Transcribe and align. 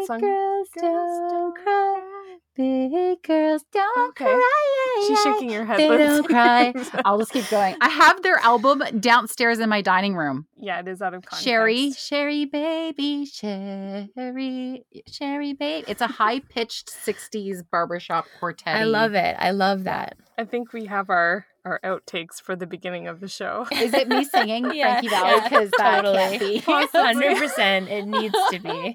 that 0.00 0.06
song? 0.06 0.20
girls 0.20 0.68
don't 0.76 1.56
cry. 1.56 2.36
Big 2.56 3.22
girls 3.22 3.64
don't 3.72 4.08
Okay. 4.10 4.24
cry. 4.24 5.04
She's 5.08 5.22
shaking 5.22 5.50
her 5.52 5.64
head. 5.64 5.78
They 5.78 5.88
don't 5.88 6.24
cry. 6.28 6.74
I'll 7.04 7.18
just 7.18 7.32
keep 7.32 7.48
going. 7.48 7.76
I 7.80 7.88
have 7.88 8.22
their 8.22 8.36
album 8.38 8.82
downstairs 9.00 9.60
in 9.60 9.68
my 9.68 9.80
dining 9.82 10.14
room. 10.14 10.46
yeah, 10.58 10.80
it 10.80 10.88
is 10.88 11.00
out 11.00 11.14
of 11.14 11.22
context. 11.24 11.44
Sherry, 11.44 11.92
Sherry 11.92 12.44
baby, 12.44 13.24
Sherry, 13.24 14.84
Sherry 15.06 15.52
baby. 15.54 15.84
It's 15.88 16.02
a 16.02 16.06
high 16.06 16.40
pitched 16.40 16.90
60s 16.90 17.62
barbershop 17.70 18.26
quartet. 18.38 18.76
I 18.76 18.84
love 18.84 19.14
it. 19.14 19.36
I 19.38 19.52
love 19.52 19.84
that. 19.84 20.16
I 20.36 20.44
think 20.44 20.72
we 20.72 20.86
have 20.86 21.08
our 21.10 21.46
our 21.64 21.80
outtakes 21.84 22.40
for 22.40 22.56
the 22.56 22.66
beginning 22.66 23.06
of 23.08 23.20
the 23.20 23.28
show. 23.28 23.66
Is 23.72 23.92
it 23.94 24.08
me 24.08 24.24
singing 24.34 24.72
Yeah, 24.72 24.92
Frankie 25.00 25.08
Valli? 25.08 25.30
yeah, 25.36 25.48
Because 25.48 25.70
that 25.78 25.96
totally. 26.02 26.16
can't 26.18 26.40
be. 26.40 26.58
Hundred 26.98 27.36
percent. 27.38 27.88
It 27.88 28.06
needs 28.06 28.34
to 28.50 28.58
be. 28.58 28.94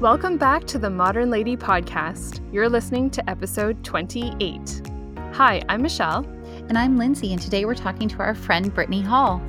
Welcome 0.00 0.36
back 0.38 0.64
to 0.66 0.78
the 0.78 0.90
Modern 0.90 1.30
Lady 1.30 1.56
Podcast. 1.56 2.40
You're 2.52 2.68
listening 2.68 3.10
to 3.10 3.30
episode 3.30 3.82
28. 3.84 4.82
Hi, 5.34 5.62
I'm 5.68 5.82
Michelle. 5.82 6.24
And 6.68 6.78
I'm 6.78 6.96
Lindsay, 6.96 7.32
and 7.32 7.40
today 7.40 7.64
we're 7.66 7.74
talking 7.74 8.08
to 8.08 8.18
our 8.18 8.34
friend 8.34 8.72
Brittany 8.74 9.02
Hall. 9.02 9.42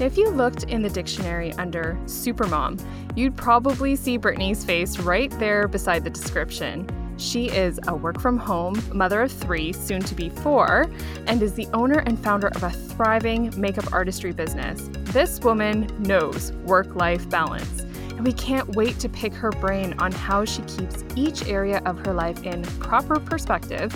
If 0.00 0.16
you 0.16 0.30
looked 0.30 0.64
in 0.64 0.82
the 0.82 0.88
dictionary 0.88 1.52
under 1.54 1.98
Supermom, 2.04 2.80
you'd 3.16 3.36
probably 3.36 3.96
see 3.96 4.16
Brittany's 4.16 4.64
face 4.64 4.98
right 4.98 5.30
there 5.40 5.66
beside 5.66 6.04
the 6.04 6.10
description. 6.10 6.86
She 7.18 7.46
is 7.46 7.80
a 7.88 7.96
work 7.96 8.20
from 8.20 8.38
home 8.38 8.80
mother 8.92 9.22
of 9.22 9.32
three, 9.32 9.72
soon 9.72 10.00
to 10.02 10.14
be 10.14 10.28
four, 10.28 10.88
and 11.26 11.42
is 11.42 11.54
the 11.54 11.66
owner 11.74 11.98
and 12.06 12.16
founder 12.16 12.46
of 12.48 12.62
a 12.62 12.70
thriving 12.70 13.52
makeup 13.60 13.92
artistry 13.92 14.32
business. 14.32 14.88
This 15.12 15.40
woman 15.40 15.90
knows 15.98 16.52
work 16.64 16.94
life 16.94 17.28
balance, 17.28 17.80
and 18.10 18.24
we 18.24 18.32
can't 18.32 18.76
wait 18.76 19.00
to 19.00 19.08
pick 19.08 19.34
her 19.34 19.50
brain 19.50 19.94
on 19.98 20.12
how 20.12 20.44
she 20.44 20.62
keeps 20.62 21.02
each 21.16 21.48
area 21.48 21.82
of 21.86 21.98
her 22.06 22.12
life 22.12 22.44
in 22.44 22.62
proper 22.78 23.18
perspective 23.18 23.92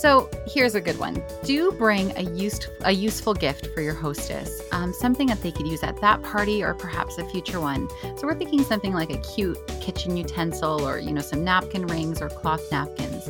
So, 0.00 0.30
here's 0.46 0.74
a 0.74 0.80
good 0.80 0.98
one. 0.98 1.22
Do 1.44 1.72
bring 1.72 2.16
a, 2.16 2.22
used, 2.22 2.68
a 2.86 2.90
useful 2.90 3.34
gift 3.34 3.66
for 3.74 3.82
your 3.82 3.92
hostess, 3.92 4.62
um, 4.72 4.94
something 4.94 5.26
that 5.26 5.42
they 5.42 5.52
could 5.52 5.66
use 5.66 5.82
at 5.82 6.00
that 6.00 6.22
party 6.22 6.62
or 6.62 6.72
perhaps 6.72 7.18
a 7.18 7.28
future 7.28 7.60
one. 7.60 7.86
So, 8.16 8.20
we're 8.22 8.34
thinking 8.34 8.62
something 8.62 8.94
like 8.94 9.10
a 9.10 9.18
cute 9.18 9.58
kitchen 9.82 10.16
utensil 10.16 10.88
or, 10.88 10.98
you 10.98 11.12
know, 11.12 11.20
some 11.20 11.44
napkin 11.44 11.86
rings 11.86 12.22
or 12.22 12.30
cloth 12.30 12.62
napkins. 12.72 13.28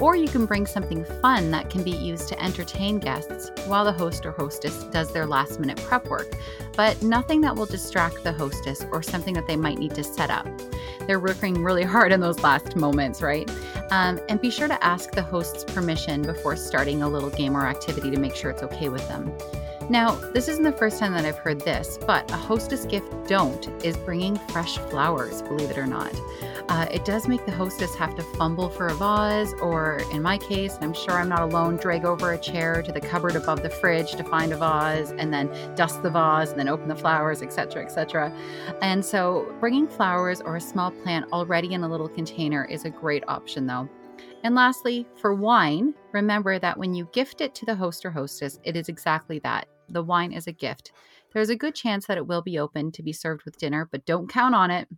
Or 0.00 0.14
you 0.14 0.28
can 0.28 0.46
bring 0.46 0.64
something 0.64 1.04
fun 1.20 1.50
that 1.50 1.70
can 1.70 1.82
be 1.82 1.90
used 1.90 2.28
to 2.28 2.42
entertain 2.42 2.98
guests 2.98 3.50
while 3.66 3.84
the 3.84 3.92
host 3.92 4.24
or 4.24 4.30
hostess 4.30 4.84
does 4.84 5.12
their 5.12 5.26
last 5.26 5.58
minute 5.58 5.78
prep 5.78 6.08
work, 6.08 6.28
but 6.76 7.02
nothing 7.02 7.40
that 7.40 7.56
will 7.56 7.66
distract 7.66 8.22
the 8.22 8.32
hostess 8.32 8.84
or 8.92 9.02
something 9.02 9.34
that 9.34 9.46
they 9.48 9.56
might 9.56 9.78
need 9.78 9.94
to 9.96 10.04
set 10.04 10.30
up. 10.30 10.46
They're 11.06 11.18
working 11.18 11.64
really 11.64 11.84
hard 11.84 12.12
in 12.12 12.20
those 12.20 12.40
last 12.40 12.76
moments, 12.76 13.22
right? 13.22 13.50
Um, 13.90 14.20
and 14.28 14.40
be 14.40 14.50
sure 14.50 14.68
to 14.68 14.84
ask 14.84 15.10
the 15.12 15.22
host's 15.22 15.64
permission 15.64 16.22
before 16.22 16.54
starting 16.54 17.02
a 17.02 17.08
little 17.08 17.30
game 17.30 17.56
or 17.56 17.66
activity 17.66 18.10
to 18.10 18.18
make 18.18 18.36
sure 18.36 18.50
it's 18.50 18.62
okay 18.62 18.88
with 18.88 19.06
them. 19.08 19.32
Now, 19.90 20.16
this 20.34 20.48
isn't 20.48 20.64
the 20.64 20.72
first 20.72 20.98
time 20.98 21.14
that 21.14 21.24
I've 21.24 21.38
heard 21.38 21.62
this, 21.62 21.98
but 22.06 22.30
a 22.30 22.36
hostess 22.36 22.84
gift 22.84 23.10
don't 23.26 23.66
is 23.82 23.96
bringing 23.96 24.36
fresh 24.50 24.76
flowers, 24.76 25.40
believe 25.40 25.70
it 25.70 25.78
or 25.78 25.86
not. 25.86 26.12
Uh, 26.68 26.86
it 26.90 27.06
does 27.06 27.26
make 27.26 27.46
the 27.46 27.52
hostess 27.52 27.94
have 27.94 28.14
to 28.16 28.22
fumble 28.22 28.68
for 28.68 28.88
a 28.88 28.94
vase, 28.94 29.54
or 29.62 30.02
in 30.12 30.20
my 30.20 30.36
case, 30.36 30.76
I'm 30.82 30.92
sure 30.92 31.14
I'm 31.14 31.30
not 31.30 31.40
alone, 31.40 31.76
drag 31.76 32.04
over 32.04 32.34
a 32.34 32.38
chair 32.38 32.82
to 32.82 32.92
the 32.92 33.00
cupboard 33.00 33.34
above 33.34 33.62
the 33.62 33.70
fridge 33.70 34.12
to 34.12 34.24
find 34.24 34.52
a 34.52 34.58
vase, 34.58 35.12
and 35.12 35.32
then 35.32 35.48
dust 35.74 36.02
the 36.02 36.10
vase, 36.10 36.50
and 36.50 36.60
then 36.60 36.68
open 36.68 36.88
the 36.88 36.94
flowers, 36.94 37.40
etc., 37.40 37.82
etc. 37.82 38.30
And 38.82 39.02
so, 39.02 39.54
bringing 39.58 39.88
flowers 39.88 40.42
or 40.42 40.56
a 40.56 40.60
small 40.60 40.90
plant 40.90 41.32
already 41.32 41.72
in 41.72 41.82
a 41.82 41.88
little 41.88 42.10
container 42.10 42.66
is 42.66 42.84
a 42.84 42.90
great 42.90 43.24
option, 43.26 43.66
though. 43.66 43.88
And 44.44 44.54
lastly, 44.54 45.06
for 45.16 45.34
wine, 45.34 45.94
remember 46.12 46.58
that 46.58 46.76
when 46.76 46.92
you 46.92 47.08
gift 47.14 47.40
it 47.40 47.54
to 47.54 47.64
the 47.64 47.74
host 47.74 48.04
or 48.04 48.10
hostess, 48.10 48.60
it 48.64 48.76
is 48.76 48.90
exactly 48.90 49.38
that. 49.38 49.66
The 49.88 50.02
wine 50.02 50.32
is 50.32 50.46
a 50.46 50.52
gift. 50.52 50.92
There's 51.32 51.50
a 51.50 51.56
good 51.56 51.74
chance 51.74 52.06
that 52.06 52.18
it 52.18 52.26
will 52.26 52.42
be 52.42 52.58
open 52.58 52.92
to 52.92 53.02
be 53.02 53.12
served 53.12 53.44
with 53.44 53.58
dinner, 53.58 53.88
but 53.90 54.06
don't 54.06 54.28
count 54.28 54.54
on 54.54 54.70
it. 54.70 54.88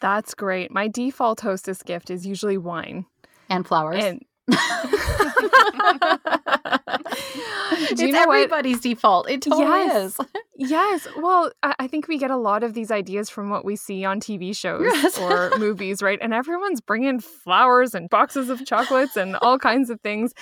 That's 0.00 0.34
great. 0.34 0.70
My 0.70 0.88
default 0.88 1.40
hostess 1.40 1.82
gift 1.82 2.10
is 2.10 2.26
usually 2.26 2.58
wine. 2.58 3.06
And 3.48 3.66
flowers. 3.66 4.04
And 4.04 4.24
it's 7.72 8.00
know 8.00 8.08
what? 8.26 8.36
everybody's 8.36 8.80
default. 8.80 9.28
It 9.30 9.42
totally 9.42 9.64
Yes. 9.64 10.18
is. 10.20 10.26
Yes. 10.58 11.06
Well, 11.18 11.52
I 11.62 11.74
I 11.80 11.86
think 11.86 12.08
we 12.08 12.16
get 12.16 12.30
a 12.30 12.36
lot 12.38 12.62
of 12.62 12.72
these 12.72 12.90
ideas 12.90 13.28
from 13.28 13.50
what 13.50 13.62
we 13.62 13.76
see 13.76 14.06
on 14.06 14.20
TV 14.20 14.56
shows 14.56 14.80
Yes. 14.90 15.18
or 15.18 15.50
movies, 15.58 16.00
right? 16.00 16.18
And 16.22 16.32
everyone's 16.32 16.80
bringing 16.80 17.20
flowers 17.20 17.94
and 17.94 18.08
boxes 18.08 18.48
of 18.48 18.64
chocolates 18.64 19.18
and 19.18 19.36
all 19.42 19.58
kinds 19.58 19.90
of 19.90 20.00
things. 20.00 20.32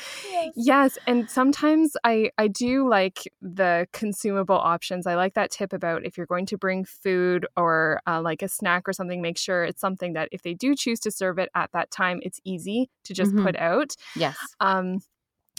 Yes, 0.55 0.99
and 1.09 1.29
sometimes 1.29 1.97
I 2.05 2.31
I 2.39 2.47
do 2.47 2.89
like 2.89 3.25
the 3.43 3.89
consumable 3.93 4.55
options. 4.55 5.05
I 5.09 5.17
like 5.17 5.35
that 5.35 5.51
tip 5.51 5.73
about 5.73 6.07
if 6.07 6.17
you're 6.17 6.27
going 6.29 6.47
to 6.47 6.57
bring 6.57 6.85
food 6.85 7.45
or 7.57 8.01
uh, 8.07 8.21
like 8.23 8.41
a 8.43 8.49
snack 8.49 8.89
or 8.89 8.93
something, 8.93 9.21
make 9.21 9.37
sure 9.37 9.65
it's 9.65 9.81
something 9.81 10.13
that 10.13 10.29
if 10.31 10.43
they 10.43 10.55
do 10.55 10.77
choose 10.77 11.01
to 11.01 11.11
serve 11.11 11.41
it 11.41 11.49
at 11.57 11.73
that 11.73 11.91
time, 11.91 12.21
it's 12.23 12.41
easy 12.45 12.89
to 13.03 13.15
just 13.15 13.33
Mhm. 13.33 13.43
put 13.45 13.57
out. 13.57 13.97
Yes. 14.15 14.37
Um, 14.61 15.01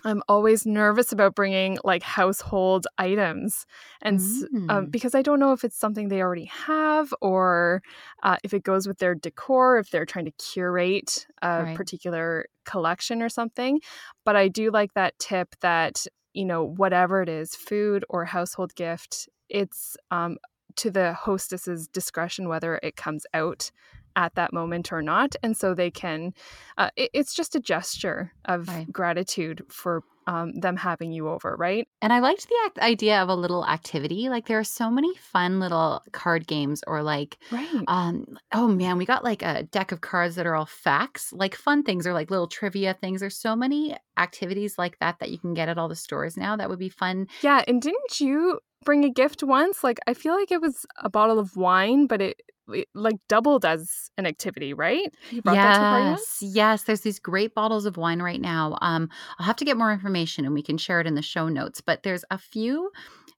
I'm 0.06 0.22
always 0.30 0.66
nervous 0.66 1.12
about 1.12 1.36
bringing 1.36 1.78
like 1.84 2.04
household 2.04 2.88
items, 3.00 3.66
and 4.02 4.22
um, 4.70 4.88
Mm. 4.88 4.92
because 4.92 5.16
I 5.16 5.22
don't 5.24 5.40
know 5.40 5.52
if 5.54 5.64
it's 5.64 5.78
something 5.78 6.08
they 6.10 6.22
already 6.22 6.46
have 6.46 7.14
or 7.22 7.82
uh, 8.24 8.38
if 8.44 8.54
it 8.54 8.64
goes 8.64 8.88
with 8.88 9.00
their 9.00 9.16
decor, 9.16 9.78
if 9.80 9.90
they're 9.92 10.06
trying 10.06 10.26
to 10.26 10.32
curate 10.32 11.28
a 11.42 11.68
Right. 11.68 11.74
particular 11.74 12.46
collection 12.66 13.22
or 13.22 13.30
something. 13.30 13.82
But 14.24 14.36
I 14.36 14.48
do 14.48 14.72
like 14.72 14.94
that 14.94 15.18
tip 15.20 15.56
that 15.62 16.06
you 16.34 16.46
know, 16.46 16.64
whatever 16.66 17.22
it 17.22 17.30
is, 17.30 17.56
food 17.56 18.04
or 18.10 18.26
household 18.26 18.76
gift, 18.76 19.30
it's 19.50 19.96
um, 20.12 20.38
to 20.76 20.92
the 20.92 21.14
hostess's 21.14 21.88
discretion 21.88 22.50
whether 22.50 22.80
it 22.84 22.98
comes 22.98 23.26
out 23.34 23.72
at 24.16 24.36
that 24.36 24.54
moment 24.54 24.92
or 24.92 25.02
not. 25.02 25.36
And 25.44 25.56
so 25.58 25.74
they 25.74 25.92
can, 25.92 26.34
uh, 26.78 26.90
it, 26.96 27.10
it's 27.14 27.34
just 27.34 27.56
a 27.56 27.60
gesture 27.60 28.32
of 28.46 28.68
Right. 28.68 28.92
gratitude 28.92 29.64
for 29.70 30.04
um, 30.28 30.54
them 30.60 30.76
having 30.76 31.12
you 31.12 31.30
over, 31.30 31.56
right? 31.56 31.88
And 32.02 32.12
I 32.12 32.18
liked 32.18 32.48
the 32.50 32.56
act- 32.66 32.80
idea 32.80 33.22
of 33.22 33.30
a 33.30 33.36
little 33.36 33.64
activity. 33.64 34.28
Like 34.28 34.48
there 34.48 34.58
are 34.58 34.64
so 34.64 34.90
many 34.90 35.14
fun 35.18 35.60
little 35.60 36.02
card 36.14 36.48
games 36.48 36.82
or 36.88 37.04
like 37.04 37.38
Right. 37.52 37.84
um 37.88 38.26
oh 38.52 38.68
man, 38.68 38.98
we 38.98 39.06
got 39.06 39.24
like 39.24 39.44
a 39.44 39.64
deck 39.64 39.92
of 39.92 40.02
cards 40.02 40.34
that 40.36 40.48
are 40.48 40.56
all 40.56 40.66
facts, 40.66 41.32
like 41.32 41.54
fun 41.54 41.84
things 41.84 42.08
or 42.08 42.14
like 42.14 42.32
little 42.32 42.48
trivia 42.48 42.96
things. 42.96 43.20
There's 43.22 43.38
so 43.38 43.56
many 43.56 43.96
activities 44.18 44.80
like 44.80 44.98
that 45.00 45.20
that 45.20 45.30
you 45.30 45.38
can 45.38 45.54
get 45.54 45.70
at 45.70 45.78
all 45.78 45.90
the 45.90 45.96
stores 45.96 46.38
now 46.38 46.56
that 46.56 46.70
would 46.70 46.80
be 46.80 46.90
fun. 46.90 47.28
Yeah. 47.44 47.64
And 47.68 47.80
didn't 47.80 48.20
you 48.20 48.60
bring 48.84 49.04
a 49.06 49.10
gift 49.12 49.44
once? 49.44 49.84
Like, 49.84 50.00
I 50.08 50.14
feel 50.16 50.34
like 50.36 50.52
it 50.52 50.62
was 50.62 50.86
a 50.98 51.10
bottle 51.10 51.38
of 51.40 51.56
wine, 51.56 52.08
but 52.08 52.22
it, 52.22 52.38
it 52.40 52.55
like 52.94 53.16
doubled 53.28 53.66
as 53.66 54.10
an 54.18 54.26
activity, 54.26 54.74
right? 54.74 55.14
You 55.30 55.42
brought 55.44 55.62
that 55.62 55.76
to 55.76 55.84
a 55.84 55.86
party 55.86 56.06
once? 56.06 56.22
Yes, 56.22 56.38
yes. 56.42 56.84
There's 56.84 57.02
these 57.02 57.20
great 57.20 57.54
bottles 57.56 57.86
of 57.86 57.98
wine 57.98 58.22
right 58.22 58.42
now. 58.42 58.78
Um, 58.82 59.10
I'll 59.38 59.46
have 59.46 59.56
to 59.58 59.66
get 59.66 59.78
more 59.78 59.92
information 59.92 60.46
and 60.46 60.54
we 60.54 60.64
can 60.64 60.78
share 60.78 61.00
it 61.00 61.08
in 61.08 61.16
the 61.16 61.22
show 61.22 61.48
notes. 61.50 61.82
But 61.82 62.04
there's 62.04 62.26
a 62.32 62.38
few 62.38 62.92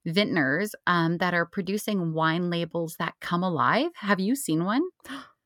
vintners 0.06 0.74
um, 0.86 1.18
that 1.18 1.34
are 1.34 1.46
producing 1.46 2.12
wine 2.14 2.50
labels 2.50 2.96
that 2.98 3.14
come 3.20 3.42
alive. 3.42 3.90
Have 3.96 4.20
you 4.20 4.34
seen 4.36 4.64
one? 4.64 4.82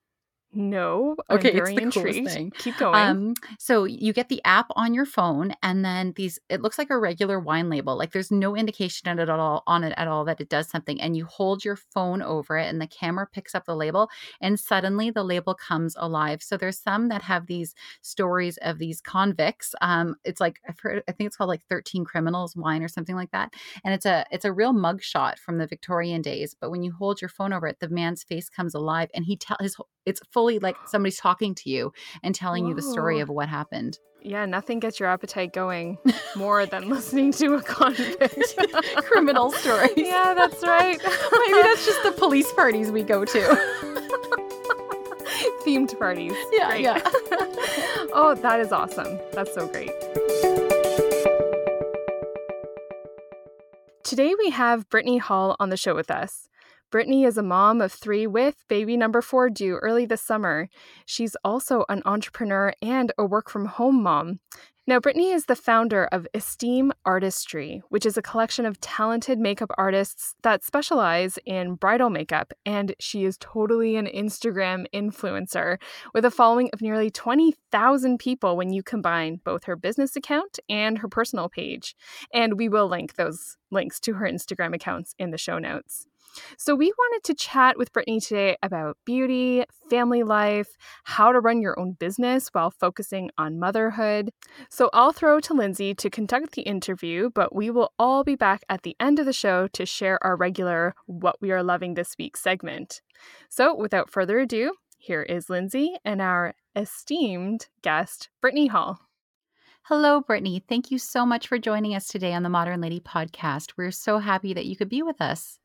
No. 0.54 1.16
I'm 1.30 1.38
Okay, 1.38 1.48
it's 1.52 1.70
very 1.70 1.74
the 1.74 1.80
coolest 1.90 1.96
intrigued. 1.96 2.30
thing. 2.30 2.52
Keep 2.58 2.76
going. 2.76 2.94
Um, 2.94 3.34
so 3.58 3.84
you 3.84 4.12
get 4.12 4.28
the 4.28 4.42
app 4.44 4.66
on 4.76 4.92
your 4.92 5.06
phone, 5.06 5.54
and 5.62 5.82
then 5.84 6.12
these. 6.16 6.38
It 6.50 6.60
looks 6.60 6.76
like 6.76 6.90
a 6.90 6.98
regular 6.98 7.40
wine 7.40 7.70
label. 7.70 7.96
Like 7.96 8.12
there's 8.12 8.30
no 8.30 8.54
indication 8.54 9.08
on 9.08 9.18
it 9.18 9.30
at 9.30 9.38
all 9.38 9.62
on 9.66 9.82
it 9.82 9.94
at 9.96 10.08
all 10.08 10.24
that 10.26 10.40
it 10.40 10.50
does 10.50 10.68
something. 10.68 11.00
And 11.00 11.16
you 11.16 11.24
hold 11.24 11.64
your 11.64 11.76
phone 11.76 12.20
over 12.20 12.58
it, 12.58 12.68
and 12.68 12.80
the 12.80 12.86
camera 12.86 13.26
picks 13.32 13.54
up 13.54 13.64
the 13.64 13.74
label, 13.74 14.10
and 14.42 14.60
suddenly 14.60 15.10
the 15.10 15.24
label 15.24 15.54
comes 15.54 15.96
alive. 15.98 16.42
So 16.42 16.58
there's 16.58 16.78
some 16.78 17.08
that 17.08 17.22
have 17.22 17.46
these 17.46 17.74
stories 18.02 18.58
of 18.58 18.78
these 18.78 19.00
convicts. 19.00 19.74
Um, 19.80 20.16
it's 20.24 20.40
like 20.40 20.60
I've 20.68 20.78
heard. 20.80 21.02
I 21.08 21.12
think 21.12 21.28
it's 21.28 21.36
called 21.36 21.48
like 21.48 21.64
Thirteen 21.68 22.04
Criminals 22.04 22.54
Wine 22.56 22.82
or 22.82 22.88
something 22.88 23.16
like 23.16 23.30
that. 23.30 23.54
And 23.84 23.94
it's 23.94 24.04
a 24.06 24.26
it's 24.30 24.44
a 24.44 24.52
real 24.52 24.74
mug 24.74 25.02
shot 25.02 25.38
from 25.38 25.56
the 25.56 25.66
Victorian 25.66 26.20
days. 26.20 26.54
But 26.60 26.70
when 26.70 26.82
you 26.82 26.92
hold 26.92 27.22
your 27.22 27.30
phone 27.30 27.54
over 27.54 27.66
it, 27.66 27.80
the 27.80 27.88
man's 27.88 28.22
face 28.22 28.50
comes 28.50 28.74
alive, 28.74 29.08
and 29.14 29.24
he 29.24 29.36
tell 29.36 29.56
his. 29.60 29.76
It's 30.06 30.20
fully 30.32 30.58
like 30.58 30.76
somebody's 30.86 31.18
talking 31.18 31.54
to 31.56 31.70
you 31.70 31.92
and 32.22 32.34
telling 32.34 32.66
you 32.66 32.74
the 32.74 32.82
story 32.82 33.20
of 33.20 33.28
what 33.28 33.48
happened. 33.48 33.98
yeah, 34.22 34.44
nothing 34.46 34.78
gets 34.80 35.00
your 35.00 35.08
appetite 35.08 35.52
going 35.52 35.98
more 36.36 36.64
than 36.66 36.88
listening 36.88 37.32
to 37.32 37.54
a 37.54 37.62
convict. 37.62 38.56
Criminal 39.04 39.50
story. 39.52 39.88
Yeah, 39.96 40.34
that's 40.34 40.62
right. 40.62 40.98
Maybe 41.02 41.62
that's 41.62 41.84
just 41.86 42.02
the 42.04 42.12
police 42.12 42.52
parties 42.52 42.90
we 42.90 43.02
go 43.02 43.24
to. 43.24 43.40
themed 45.64 45.96
parties. 45.98 46.34
Yeah, 46.52 46.68
Great. 46.70 46.82
yeah. 46.82 47.00
oh, 48.14 48.36
that 48.42 48.60
is 48.60 48.72
awesome. 48.72 49.18
That's 49.32 49.52
so 49.54 49.66
great. 49.68 49.90
Today 54.04 54.34
we 54.38 54.50
have 54.50 54.88
Brittany 54.90 55.18
Hall 55.18 55.56
on 55.58 55.70
the 55.70 55.76
show 55.76 55.94
with 55.94 56.10
us. 56.10 56.48
Brittany 56.92 57.24
is 57.24 57.38
a 57.38 57.42
mom 57.42 57.80
of 57.80 57.90
three 57.90 58.26
with 58.26 58.64
baby 58.68 58.98
number 58.98 59.22
four 59.22 59.48
due 59.48 59.76
early 59.76 60.04
this 60.04 60.20
summer. 60.20 60.68
She's 61.06 61.34
also 61.42 61.86
an 61.88 62.02
entrepreneur 62.04 62.74
and 62.82 63.10
a 63.16 63.24
work 63.24 63.48
from 63.48 63.64
home 63.64 64.02
mom. 64.02 64.40
Now, 64.86 65.00
Brittany 65.00 65.30
is 65.30 65.46
the 65.46 65.56
founder 65.56 66.04
of 66.12 66.26
Esteem 66.34 66.92
Artistry, 67.06 67.80
which 67.88 68.04
is 68.04 68.18
a 68.18 68.22
collection 68.22 68.66
of 68.66 68.78
talented 68.80 69.38
makeup 69.38 69.70
artists 69.78 70.34
that 70.42 70.64
specialize 70.64 71.38
in 71.46 71.76
bridal 71.76 72.10
makeup, 72.10 72.52
and 72.66 72.94
she 73.00 73.24
is 73.24 73.38
totally 73.38 73.96
an 73.96 74.06
Instagram 74.06 74.84
influencer 74.92 75.80
with 76.12 76.26
a 76.26 76.30
following 76.30 76.68
of 76.74 76.82
nearly 76.82 77.10
20,000 77.10 78.18
people 78.18 78.54
when 78.54 78.70
you 78.70 78.82
combine 78.82 79.40
both 79.44 79.64
her 79.64 79.76
business 79.76 80.14
account 80.14 80.58
and 80.68 80.98
her 80.98 81.08
personal 81.08 81.48
page. 81.48 81.96
And 82.34 82.58
we 82.58 82.68
will 82.68 82.88
link 82.88 83.14
those 83.14 83.56
links 83.70 83.98
to 84.00 84.14
her 84.14 84.26
Instagram 84.26 84.74
accounts 84.74 85.14
in 85.18 85.30
the 85.30 85.38
show 85.38 85.58
notes. 85.58 86.06
So, 86.56 86.74
we 86.74 86.92
wanted 86.96 87.24
to 87.24 87.34
chat 87.34 87.78
with 87.78 87.92
Brittany 87.92 88.20
today 88.20 88.56
about 88.62 88.98
beauty, 89.04 89.64
family 89.90 90.22
life, 90.22 90.76
how 91.04 91.32
to 91.32 91.40
run 91.40 91.62
your 91.62 91.78
own 91.78 91.92
business 91.92 92.48
while 92.52 92.70
focusing 92.70 93.30
on 93.38 93.58
motherhood. 93.58 94.30
So, 94.70 94.90
I'll 94.92 95.12
throw 95.12 95.40
to 95.40 95.54
Lindsay 95.54 95.94
to 95.94 96.10
conduct 96.10 96.52
the 96.52 96.62
interview, 96.62 97.30
but 97.34 97.54
we 97.54 97.70
will 97.70 97.92
all 97.98 98.24
be 98.24 98.36
back 98.36 98.62
at 98.68 98.82
the 98.82 98.96
end 99.00 99.18
of 99.18 99.26
the 99.26 99.32
show 99.32 99.68
to 99.68 99.86
share 99.86 100.22
our 100.24 100.36
regular 100.36 100.94
What 101.06 101.40
We 101.40 101.50
Are 101.50 101.62
Loving 101.62 101.94
This 101.94 102.16
Week 102.18 102.36
segment. 102.36 103.02
So, 103.48 103.74
without 103.74 104.10
further 104.10 104.38
ado, 104.38 104.74
here 104.98 105.22
is 105.22 105.50
Lindsay 105.50 105.96
and 106.04 106.22
our 106.22 106.54
esteemed 106.76 107.66
guest, 107.82 108.30
Brittany 108.40 108.68
Hall. 108.68 109.00
Hello, 109.86 110.20
Brittany. 110.20 110.62
Thank 110.68 110.92
you 110.92 110.98
so 110.98 111.26
much 111.26 111.48
for 111.48 111.58
joining 111.58 111.96
us 111.96 112.06
today 112.06 112.32
on 112.34 112.44
the 112.44 112.48
Modern 112.48 112.80
Lady 112.80 113.00
podcast. 113.00 113.72
We're 113.76 113.90
so 113.90 114.18
happy 114.18 114.54
that 114.54 114.64
you 114.64 114.76
could 114.76 114.88
be 114.88 115.02
with 115.02 115.20
us. 115.20 115.58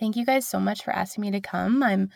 Thank 0.00 0.16
you 0.16 0.24
guys 0.24 0.48
so 0.48 0.58
much 0.58 0.82
for 0.82 0.92
asking 0.92 1.22
me 1.22 1.30
to 1.32 1.40
come. 1.40 1.82
I'm 1.82 2.10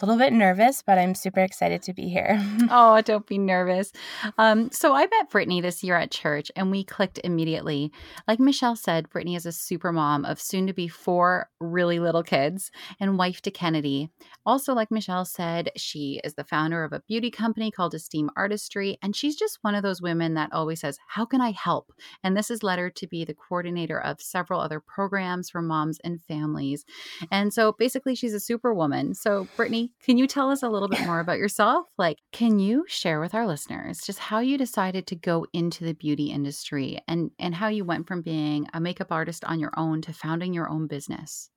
a 0.00 0.06
little 0.06 0.18
bit 0.18 0.32
nervous, 0.32 0.82
but 0.82 0.98
I'm 0.98 1.14
super 1.14 1.40
excited 1.40 1.82
to 1.82 1.92
be 1.92 2.08
here. 2.08 2.38
oh, 2.70 3.00
don't 3.02 3.26
be 3.26 3.38
nervous. 3.38 3.92
Um, 4.38 4.70
so 4.70 4.94
I 4.94 5.02
met 5.02 5.30
Brittany 5.30 5.60
this 5.60 5.82
year 5.82 5.96
at 5.96 6.10
church 6.10 6.50
and 6.56 6.70
we 6.70 6.84
clicked 6.84 7.20
immediately. 7.22 7.92
Like 8.26 8.40
Michelle 8.40 8.76
said, 8.76 9.10
Brittany 9.10 9.36
is 9.36 9.46
a 9.46 9.52
super 9.52 9.92
mom 9.92 10.24
of 10.24 10.40
soon 10.40 10.66
to 10.66 10.72
be 10.72 10.88
four 10.88 11.48
really 11.60 11.98
little 11.98 12.22
kids 12.22 12.70
and 13.00 13.18
wife 13.18 13.42
to 13.42 13.50
Kennedy. 13.50 14.10
Also, 14.46 14.74
like 14.74 14.90
Michelle 14.90 15.24
said, 15.24 15.70
she 15.76 16.20
is 16.24 16.34
the 16.34 16.44
founder 16.44 16.84
of 16.84 16.92
a 16.92 17.02
beauty 17.06 17.30
company 17.30 17.70
called 17.70 17.94
Esteem 17.94 18.30
Artistry. 18.36 18.98
And 19.02 19.14
she's 19.14 19.36
just 19.36 19.58
one 19.62 19.74
of 19.74 19.82
those 19.82 20.02
women 20.02 20.34
that 20.34 20.52
always 20.52 20.80
says, 20.80 20.98
How 21.08 21.24
can 21.24 21.40
I 21.40 21.52
help? 21.52 21.92
And 22.22 22.36
this 22.36 22.48
has 22.48 22.62
led 22.62 22.78
her 22.78 22.90
to 22.90 23.06
be 23.06 23.24
the 23.24 23.34
coordinator 23.34 24.00
of 24.00 24.20
several 24.20 24.60
other 24.60 24.80
programs 24.80 25.50
for 25.50 25.62
moms 25.62 25.98
and 26.04 26.22
families. 26.22 26.84
And 27.30 27.52
so 27.52 27.72
basically, 27.72 28.14
she's 28.14 28.34
a 28.34 28.40
superwoman. 28.40 29.14
So, 29.14 29.46
Brittany, 29.56 29.81
can 30.02 30.18
you 30.18 30.26
tell 30.26 30.50
us 30.50 30.62
a 30.62 30.68
little 30.68 30.88
bit 30.88 31.04
more 31.06 31.20
about 31.20 31.38
yourself? 31.38 31.86
Like, 31.98 32.18
can 32.32 32.58
you 32.58 32.84
share 32.88 33.20
with 33.20 33.34
our 33.34 33.46
listeners 33.46 34.00
just 34.00 34.18
how 34.18 34.40
you 34.40 34.58
decided 34.58 35.06
to 35.08 35.16
go 35.16 35.46
into 35.52 35.84
the 35.84 35.94
beauty 35.94 36.30
industry 36.30 36.98
and 37.08 37.30
and 37.38 37.54
how 37.54 37.68
you 37.68 37.84
went 37.84 38.06
from 38.06 38.22
being 38.22 38.68
a 38.74 38.80
makeup 38.80 39.10
artist 39.10 39.44
on 39.44 39.60
your 39.60 39.72
own 39.76 40.02
to 40.02 40.12
founding 40.12 40.52
your 40.54 40.68
own 40.68 40.86
business? 40.86 41.50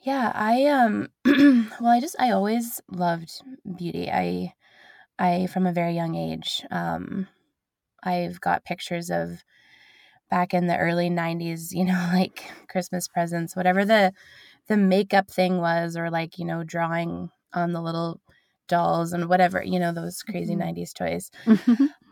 yeah, 0.00 0.32
I 0.34 0.66
um 0.66 1.08
well, 1.24 1.90
I 1.90 2.00
just 2.00 2.16
I 2.18 2.30
always 2.30 2.80
loved 2.90 3.42
beauty. 3.76 4.10
I 4.10 4.54
I 5.18 5.46
from 5.48 5.66
a 5.66 5.72
very 5.72 5.94
young 5.94 6.14
age 6.14 6.64
um 6.70 7.28
I've 8.02 8.40
got 8.40 8.64
pictures 8.64 9.10
of 9.10 9.44
back 10.30 10.54
in 10.54 10.66
the 10.66 10.78
early 10.78 11.10
90s, 11.10 11.72
you 11.72 11.84
know, 11.84 12.10
like 12.14 12.44
Christmas 12.68 13.08
presents, 13.08 13.56
whatever 13.56 13.84
the 13.84 14.12
the 14.68 14.76
makeup 14.76 15.30
thing 15.30 15.58
was 15.58 15.96
or 15.96 16.10
like, 16.10 16.38
you 16.38 16.44
know, 16.44 16.62
drawing 16.64 17.30
on 17.54 17.72
the 17.72 17.80
little 17.80 18.20
dolls 18.68 19.12
and 19.12 19.28
whatever, 19.28 19.62
you 19.62 19.78
know, 19.78 19.92
those 19.92 20.22
crazy 20.22 20.54
Mhm. 20.54 20.58
90s 20.58 20.92
toys. 20.92 21.30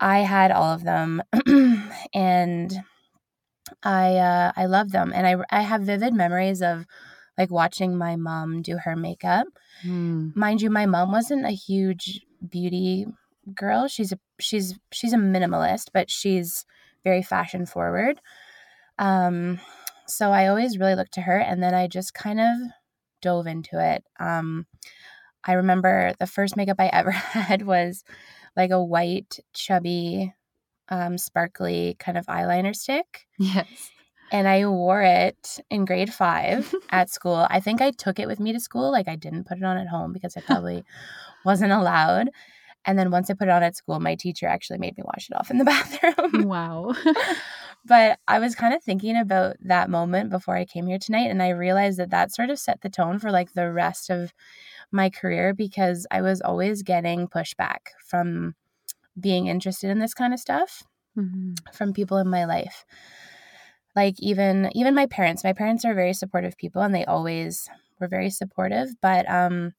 I 0.00 0.20
had 0.20 0.50
all 0.50 0.72
of 0.72 0.84
them 0.84 1.22
and 2.14 2.72
I 3.82 4.16
uh 4.16 4.52
I 4.56 4.66
love 4.66 4.90
them 4.90 5.12
and 5.14 5.26
I 5.26 5.36
I 5.50 5.62
have 5.62 5.82
vivid 5.82 6.14
memories 6.14 6.62
of 6.62 6.86
like 7.36 7.50
watching 7.50 7.96
my 7.96 8.16
mom 8.16 8.62
do 8.62 8.78
her 8.78 8.96
makeup. 8.96 9.46
Hmm. 9.82 10.30
Mind 10.34 10.62
you, 10.62 10.70
my 10.70 10.86
mom 10.86 11.12
wasn't 11.12 11.44
a 11.44 11.50
huge 11.50 12.22
beauty 12.48 13.06
girl. 13.54 13.88
She's 13.88 14.12
a 14.12 14.18
she's 14.38 14.78
she's 14.92 15.12
a 15.12 15.16
minimalist, 15.18 15.88
but 15.92 16.10
she's 16.10 16.64
very 17.04 17.22
fashion 17.22 17.66
forward. 17.66 18.20
Um 18.98 19.60
so 20.06 20.30
I 20.32 20.46
always 20.48 20.78
really 20.78 20.94
looked 20.94 21.14
to 21.14 21.22
her 21.22 21.38
and 21.38 21.62
then 21.62 21.74
I 21.74 21.86
just 21.88 22.14
kind 22.14 22.40
of 22.40 22.46
dove 23.22 23.46
into 23.46 23.78
it. 23.84 24.04
Um 24.20 24.66
I 25.44 25.52
remember 25.54 26.12
the 26.18 26.26
first 26.26 26.56
makeup 26.56 26.76
I 26.80 26.86
ever 26.92 27.10
had 27.10 27.62
was 27.62 28.04
like 28.56 28.70
a 28.70 28.82
white 28.82 29.38
chubby 29.52 30.34
um 30.88 31.18
sparkly 31.18 31.96
kind 31.98 32.16
of 32.18 32.26
eyeliner 32.26 32.74
stick 32.74 33.26
Yes. 33.38 33.90
and 34.32 34.46
I 34.48 34.66
wore 34.66 35.02
it 35.02 35.58
in 35.70 35.84
grade 35.84 36.12
five 36.12 36.72
at 36.90 37.10
school. 37.10 37.46
I 37.50 37.60
think 37.60 37.80
I 37.80 37.90
took 37.90 38.18
it 38.18 38.26
with 38.28 38.40
me 38.40 38.52
to 38.52 38.60
school. 38.60 38.90
Like 38.92 39.08
I 39.08 39.16
didn't 39.16 39.44
put 39.46 39.58
it 39.58 39.64
on 39.64 39.76
at 39.76 39.88
home 39.88 40.12
because 40.12 40.36
I 40.36 40.40
probably 40.40 40.84
wasn't 41.44 41.72
allowed. 41.72 42.30
And 42.84 42.98
then 42.98 43.10
once 43.10 43.30
I 43.30 43.34
put 43.34 43.48
it 43.48 43.50
on 43.50 43.64
at 43.64 43.76
school, 43.76 43.98
my 43.98 44.14
teacher 44.14 44.46
actually 44.46 44.78
made 44.78 44.96
me 44.96 45.02
wash 45.04 45.28
it 45.28 45.36
off 45.36 45.50
in 45.50 45.58
the 45.58 45.64
bathroom. 45.72 46.44
Wow. 46.48 46.94
But 47.86 48.18
I 48.28 48.38
was 48.38 48.54
kind 48.54 48.74
of 48.74 48.82
thinking 48.82 49.16
about 49.16 49.56
that 49.62 49.90
moment 49.90 50.30
before 50.30 50.56
I 50.56 50.64
came 50.64 50.86
here 50.86 50.98
tonight. 50.98 51.30
And 51.30 51.42
I 51.42 51.50
realized 51.50 51.98
that 51.98 52.10
that 52.10 52.32
sort 52.32 52.50
of 52.50 52.58
set 52.58 52.80
the 52.82 52.90
tone 52.90 53.18
for 53.18 53.30
like 53.30 53.52
the 53.52 53.70
rest 53.72 54.10
of 54.10 54.32
my 54.92 55.10
career 55.10 55.54
because 55.54 56.06
I 56.10 56.22
was 56.22 56.40
always 56.40 56.82
getting 56.82 57.28
pushback 57.28 57.78
from 58.04 58.54
being 59.18 59.46
interested 59.46 59.90
in 59.90 59.98
this 59.98 60.14
kind 60.14 60.34
of 60.34 60.40
stuff. 60.40 60.82
mm-hmm. 61.16 61.54
from 61.72 61.92
people 61.92 62.18
in 62.18 62.28
my 62.28 62.44
life. 62.44 62.84
Like 63.94 64.16
even 64.20 64.70
even 64.74 64.94
my 64.94 65.06
parents. 65.06 65.44
My 65.44 65.52
parents 65.54 65.84
are 65.84 65.94
very 65.94 66.12
supportive 66.12 66.56
people 66.56 66.82
and 66.82 66.94
they 66.94 67.04
always 67.06 67.68
were 67.98 68.08
very 68.08 68.30
supportive, 68.30 68.90
but 69.00 69.28
um 69.30 69.72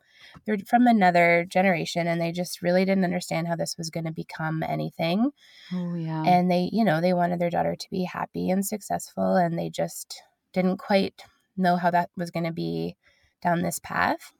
they're 0.45 0.57
from 0.67 0.87
another 0.87 1.45
generation 1.49 2.07
and 2.07 2.19
they 2.21 2.31
just 2.31 2.61
really 2.61 2.85
didn't 2.85 3.03
understand 3.03 3.47
how 3.47 3.55
this 3.55 3.77
was 3.77 3.89
going 3.89 4.05
to 4.05 4.11
become 4.11 4.63
anything. 4.63 5.31
Oh 5.73 5.95
yeah. 5.95 6.23
And 6.23 6.49
they, 6.49 6.69
you 6.71 6.83
know, 6.83 7.01
they 7.01 7.13
wanted 7.13 7.39
their 7.39 7.49
daughter 7.49 7.75
to 7.75 7.89
be 7.89 8.03
happy 8.03 8.49
and 8.49 8.65
successful 8.65 9.35
and 9.35 9.57
they 9.57 9.69
just 9.69 10.21
didn't 10.53 10.77
quite 10.77 11.23
know 11.55 11.75
how 11.75 11.91
that 11.91 12.09
was 12.15 12.31
going 12.31 12.45
to 12.45 12.51
be 12.51 12.95
down 13.41 13.61
this 13.61 13.79
path. 13.79 14.33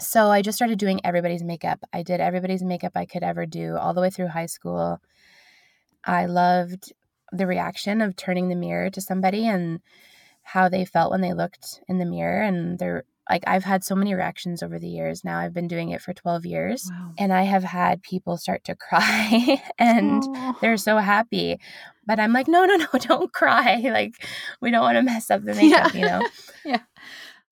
So 0.00 0.30
I 0.30 0.42
just 0.42 0.56
started 0.56 0.78
doing 0.78 1.00
everybody's 1.02 1.42
makeup. 1.42 1.80
I 1.92 2.02
did 2.02 2.20
everybody's 2.20 2.62
makeup 2.62 2.92
I 2.94 3.04
could 3.04 3.22
ever 3.22 3.46
do 3.46 3.76
all 3.76 3.94
the 3.94 4.00
way 4.00 4.10
through 4.10 4.28
high 4.28 4.46
school. 4.46 5.00
I 6.04 6.26
loved 6.26 6.92
the 7.32 7.46
reaction 7.46 8.00
of 8.00 8.16
turning 8.16 8.48
the 8.48 8.54
mirror 8.54 8.90
to 8.90 9.00
somebody 9.00 9.46
and 9.46 9.80
how 10.42 10.68
they 10.68 10.84
felt 10.84 11.10
when 11.10 11.20
they 11.20 11.34
looked 11.34 11.80
in 11.88 11.98
the 11.98 12.06
mirror 12.06 12.42
and 12.42 12.78
their 12.78 13.04
like 13.28 13.44
I've 13.46 13.64
had 13.64 13.84
so 13.84 13.94
many 13.94 14.14
reactions 14.14 14.62
over 14.62 14.78
the 14.78 14.88
years. 14.88 15.24
Now 15.24 15.38
I've 15.38 15.52
been 15.52 15.68
doing 15.68 15.90
it 15.90 16.00
for 16.00 16.14
12 16.14 16.46
years 16.46 16.90
wow. 16.90 17.12
and 17.18 17.32
I 17.32 17.42
have 17.42 17.64
had 17.64 18.02
people 18.02 18.36
start 18.36 18.64
to 18.64 18.74
cry 18.74 19.62
and 19.78 20.22
Aww. 20.22 20.60
they're 20.60 20.76
so 20.76 20.98
happy. 20.98 21.58
But 22.06 22.18
I'm 22.18 22.32
like, 22.32 22.48
no, 22.48 22.64
no, 22.64 22.76
no, 22.76 22.86
don't 23.00 23.32
cry. 23.32 23.76
Like 23.84 24.14
we 24.60 24.70
don't 24.70 24.82
want 24.82 24.96
to 24.96 25.02
mess 25.02 25.30
up 25.30 25.44
the 25.44 25.54
makeup, 25.54 25.94
yeah. 25.94 26.00
you 26.00 26.06
know? 26.06 26.28
yeah. 26.64 26.80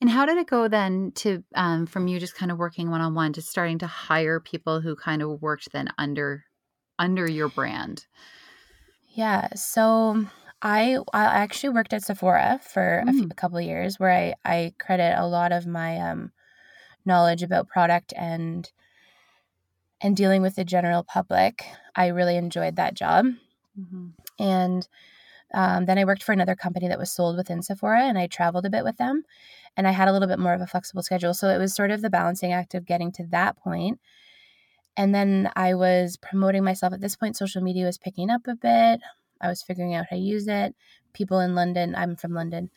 And 0.00 0.11
how 0.11 0.26
did 0.26 0.38
it 0.38 0.47
go 0.47 0.68
then 0.68 1.12
to 1.16 1.42
um, 1.54 1.87
from 1.87 2.06
you 2.06 2.18
just 2.21 2.35
kind 2.35 2.52
of 2.52 2.59
working 2.59 2.90
one 2.90 3.00
on 3.00 3.14
one 3.14 3.33
to 3.35 3.42
starting 3.42 3.78
to 3.78 3.87
hire 3.87 4.40
people 4.40 4.80
who 4.80 4.95
kind 4.95 5.23
of 5.23 5.40
worked 5.40 5.73
then 5.73 5.88
under 5.99 6.45
under 6.99 7.28
your 7.28 7.49
brand? 7.49 8.06
Yeah. 9.09 9.49
So 9.54 10.26
I 10.66 10.99
I 11.12 11.23
actually 11.23 11.68
worked 11.68 11.92
at 11.92 12.02
Sephora 12.02 12.58
for 12.61 13.04
mm. 13.06 13.08
a, 13.08 13.12
few, 13.12 13.28
a 13.30 13.35
couple 13.35 13.58
of 13.58 13.64
years 13.64 14.00
where 14.00 14.11
I 14.11 14.35
I 14.44 14.75
credit 14.80 15.14
a 15.16 15.26
lot 15.26 15.52
of 15.52 15.64
my 15.64 15.99
um 15.99 16.32
knowledge 17.04 17.44
about 17.44 17.68
product 17.68 18.12
and 18.16 18.68
and 20.00 20.16
dealing 20.16 20.42
with 20.42 20.56
the 20.56 20.64
general 20.64 21.04
public. 21.04 21.64
I 21.94 22.08
really 22.08 22.37
enjoyed 22.37 22.76
that 22.76 22.94
job. 22.94 23.26
Mm-hmm. 23.78 24.08
And 24.40 24.88
um, 25.54 25.87
then 25.87 25.99
I 25.99 26.04
worked 26.04 26.25
for 26.25 26.32
another 26.32 26.56
company 26.56 26.88
that 26.88 26.99
was 26.99 27.12
sold 27.12 27.37
within 27.37 27.62
Sephora 27.62 28.02
and 28.02 28.18
I 28.18 28.26
traveled 28.26 28.66
a 28.66 28.70
bit 28.70 28.85
with 28.85 28.96
them 28.96 29.23
and 29.76 29.87
I 29.87 29.92
had 29.92 30.08
a 30.08 30.12
little 30.12 30.28
bit 30.28 30.40
more 30.40 30.52
of 30.52 30.61
a 30.61 30.66
flexible 30.66 31.02
schedule. 31.02 31.32
So 31.32 31.49
it 31.49 31.58
was 31.58 31.75
sort 31.75 31.92
of 31.92 32.02
the 32.02 32.11
balancing 32.11 32.52
act 32.52 32.75
of 32.75 32.85
getting 32.85 33.12
to 33.12 33.26
that 33.30 33.56
point. 33.56 34.00
And 34.96 35.14
then 35.14 35.50
I 35.54 35.75
was 35.75 36.16
promoting 36.16 36.64
myself 36.64 36.92
at 36.92 37.00
this 37.00 37.16
point. 37.16 37.37
Social 37.37 37.62
media 37.62 37.87
was 37.87 37.99
picking 37.99 38.30
up 38.30 38.46
a 38.49 38.56
bit. 38.56 39.00
I 39.40 39.48
was 39.48 39.62
figuring 39.62 39.94
out 39.94 40.06
how 40.10 40.16
to 40.16 40.22
use 40.22 40.48
it. 40.48 40.74
People 41.12 41.40
in 41.40 41.54
London, 41.54 41.94
I'm 41.94 42.16
from 42.16 42.32
London, 42.32 42.70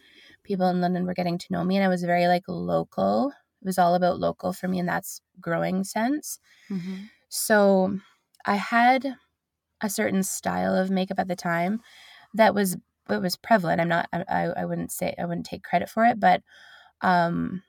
people 0.44 0.68
in 0.70 0.82
London 0.82 1.06
were 1.06 1.14
getting 1.14 1.38
to 1.38 1.54
know 1.54 1.64
me, 1.64 1.76
and 1.76 1.86
I 1.86 1.90
was 1.90 2.04
very 2.04 2.28
like 2.28 2.44
local. 2.48 3.32
It 3.62 3.66
was 3.66 3.78
all 3.78 3.96
about 3.96 4.20
local 4.20 4.54
for 4.54 4.68
me, 4.68 4.80
and 4.80 4.88
that's 4.88 5.22
growing 5.42 5.84
sense. 5.84 6.40
Mm-hmm. 6.70 6.96
So 7.30 7.98
I 8.46 8.56
had 8.56 9.16
a 9.82 9.90
certain 9.90 10.24
style 10.24 10.76
of 10.76 10.90
makeup 10.90 11.20
at 11.20 11.28
the 11.28 11.36
time 11.36 11.82
that 12.34 12.54
was 12.54 12.78
it 13.10 13.22
was 13.22 13.36
prevalent. 13.36 13.82
I'm 13.82 13.90
not 13.90 14.08
I, 14.12 14.50
I 14.56 14.66
wouldn't 14.66 14.92
say 14.92 15.16
I 15.18 15.26
wouldn't 15.26 15.46
take 15.46 15.64
credit 15.64 15.90
for 15.90 16.06
it, 16.06 16.20
but 16.20 16.42
um 17.02 17.64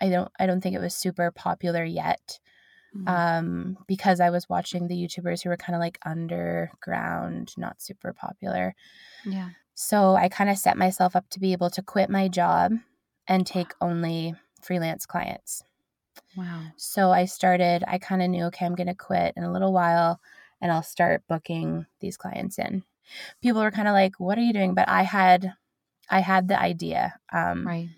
I 0.00 0.08
don't 0.08 0.30
I 0.38 0.46
don't 0.46 0.60
think 0.60 0.74
it 0.74 0.80
was 0.80 0.94
super 0.94 1.30
popular 1.30 1.84
yet 1.84 2.38
mm-hmm. 2.96 3.08
um, 3.08 3.78
because 3.86 4.20
I 4.20 4.30
was 4.30 4.48
watching 4.48 4.88
the 4.88 4.96
YouTubers 4.96 5.42
who 5.42 5.50
were 5.50 5.56
kind 5.56 5.74
of 5.74 5.80
like 5.80 5.98
underground, 6.04 7.52
not 7.56 7.80
super 7.80 8.12
popular. 8.12 8.74
Yeah. 9.24 9.50
So 9.74 10.14
I 10.14 10.28
kind 10.28 10.50
of 10.50 10.58
set 10.58 10.76
myself 10.76 11.16
up 11.16 11.28
to 11.30 11.40
be 11.40 11.52
able 11.52 11.70
to 11.70 11.82
quit 11.82 12.08
my 12.08 12.28
job 12.28 12.72
and 13.26 13.46
take 13.46 13.74
only 13.80 14.34
freelance 14.62 15.06
clients. 15.06 15.62
Wow. 16.36 16.62
So 16.76 17.10
I 17.10 17.24
started, 17.24 17.84
I 17.86 17.98
kind 17.98 18.22
of 18.22 18.30
knew, 18.30 18.44
okay, 18.46 18.66
I'm 18.66 18.74
going 18.74 18.86
to 18.86 18.94
quit 18.94 19.34
in 19.36 19.42
a 19.42 19.52
little 19.52 19.72
while 19.72 20.20
and 20.60 20.70
I'll 20.70 20.82
start 20.82 21.22
booking 21.28 21.86
these 22.00 22.16
clients 22.16 22.58
in. 22.58 22.84
People 23.42 23.60
were 23.60 23.70
kind 23.70 23.88
of 23.88 23.92
like, 23.92 24.18
what 24.18 24.38
are 24.38 24.42
you 24.42 24.52
doing? 24.52 24.74
But 24.74 24.88
I 24.88 25.02
had, 25.02 25.52
I 26.08 26.20
had 26.20 26.48
the 26.48 26.60
idea. 26.60 27.14
Um, 27.32 27.66
right. 27.66 27.88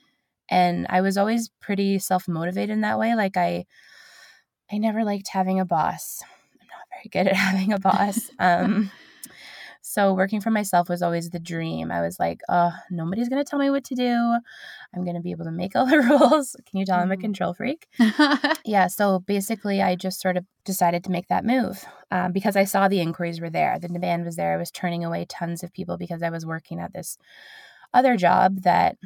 And 0.48 0.86
I 0.88 1.00
was 1.00 1.18
always 1.18 1.50
pretty 1.60 1.98
self 1.98 2.28
motivated 2.28 2.70
in 2.70 2.80
that 2.82 2.98
way. 2.98 3.14
Like 3.14 3.36
I, 3.36 3.66
I 4.70 4.78
never 4.78 5.04
liked 5.04 5.28
having 5.28 5.60
a 5.60 5.64
boss. 5.64 6.22
I'm 6.60 6.66
not 6.68 6.88
very 6.90 7.08
good 7.10 7.30
at 7.30 7.36
having 7.36 7.72
a 7.72 7.78
boss. 7.78 8.30
Um, 8.38 8.90
so 9.82 10.14
working 10.14 10.40
for 10.40 10.50
myself 10.50 10.88
was 10.88 11.02
always 11.02 11.30
the 11.30 11.38
dream. 11.38 11.92
I 11.92 12.00
was 12.00 12.18
like, 12.18 12.40
oh, 12.48 12.72
nobody's 12.90 13.28
going 13.28 13.42
to 13.42 13.48
tell 13.48 13.58
me 13.58 13.70
what 13.70 13.84
to 13.84 13.94
do. 13.94 14.12
I'm 14.94 15.04
going 15.04 15.14
to 15.14 15.22
be 15.22 15.30
able 15.30 15.44
to 15.44 15.52
make 15.52 15.76
all 15.76 15.86
the 15.86 15.98
rules. 16.10 16.56
Can 16.68 16.80
you 16.80 16.84
tell 16.84 16.98
I'm 16.98 17.10
a 17.10 17.14
mm-hmm. 17.14 17.20
control 17.20 17.54
freak? 17.54 17.86
yeah. 18.64 18.88
So 18.88 19.20
basically, 19.20 19.80
I 19.80 19.94
just 19.94 20.20
sort 20.20 20.36
of 20.36 20.44
decided 20.64 21.04
to 21.04 21.10
make 21.10 21.28
that 21.28 21.44
move 21.44 21.84
um, 22.10 22.32
because 22.32 22.56
I 22.56 22.64
saw 22.64 22.88
the 22.88 23.00
inquiries 23.00 23.40
were 23.40 23.50
there. 23.50 23.78
The 23.78 23.88
demand 23.88 24.24
was 24.24 24.36
there. 24.36 24.52
I 24.52 24.56
was 24.56 24.70
turning 24.72 25.04
away 25.04 25.26
tons 25.28 25.62
of 25.62 25.72
people 25.72 25.96
because 25.96 26.22
I 26.22 26.30
was 26.30 26.44
working 26.44 26.80
at 26.80 26.92
this 26.92 27.18
other 27.94 28.16
job 28.16 28.62
that 28.62 28.96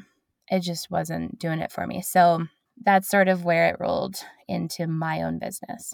it 0.50 0.60
just 0.60 0.90
wasn't 0.90 1.38
doing 1.38 1.60
it 1.60 1.70
for 1.70 1.86
me. 1.86 2.02
So 2.02 2.46
that's 2.84 3.08
sort 3.08 3.28
of 3.28 3.44
where 3.44 3.68
it 3.68 3.76
rolled 3.78 4.16
into 4.48 4.86
my 4.86 5.22
own 5.22 5.38
business. 5.38 5.92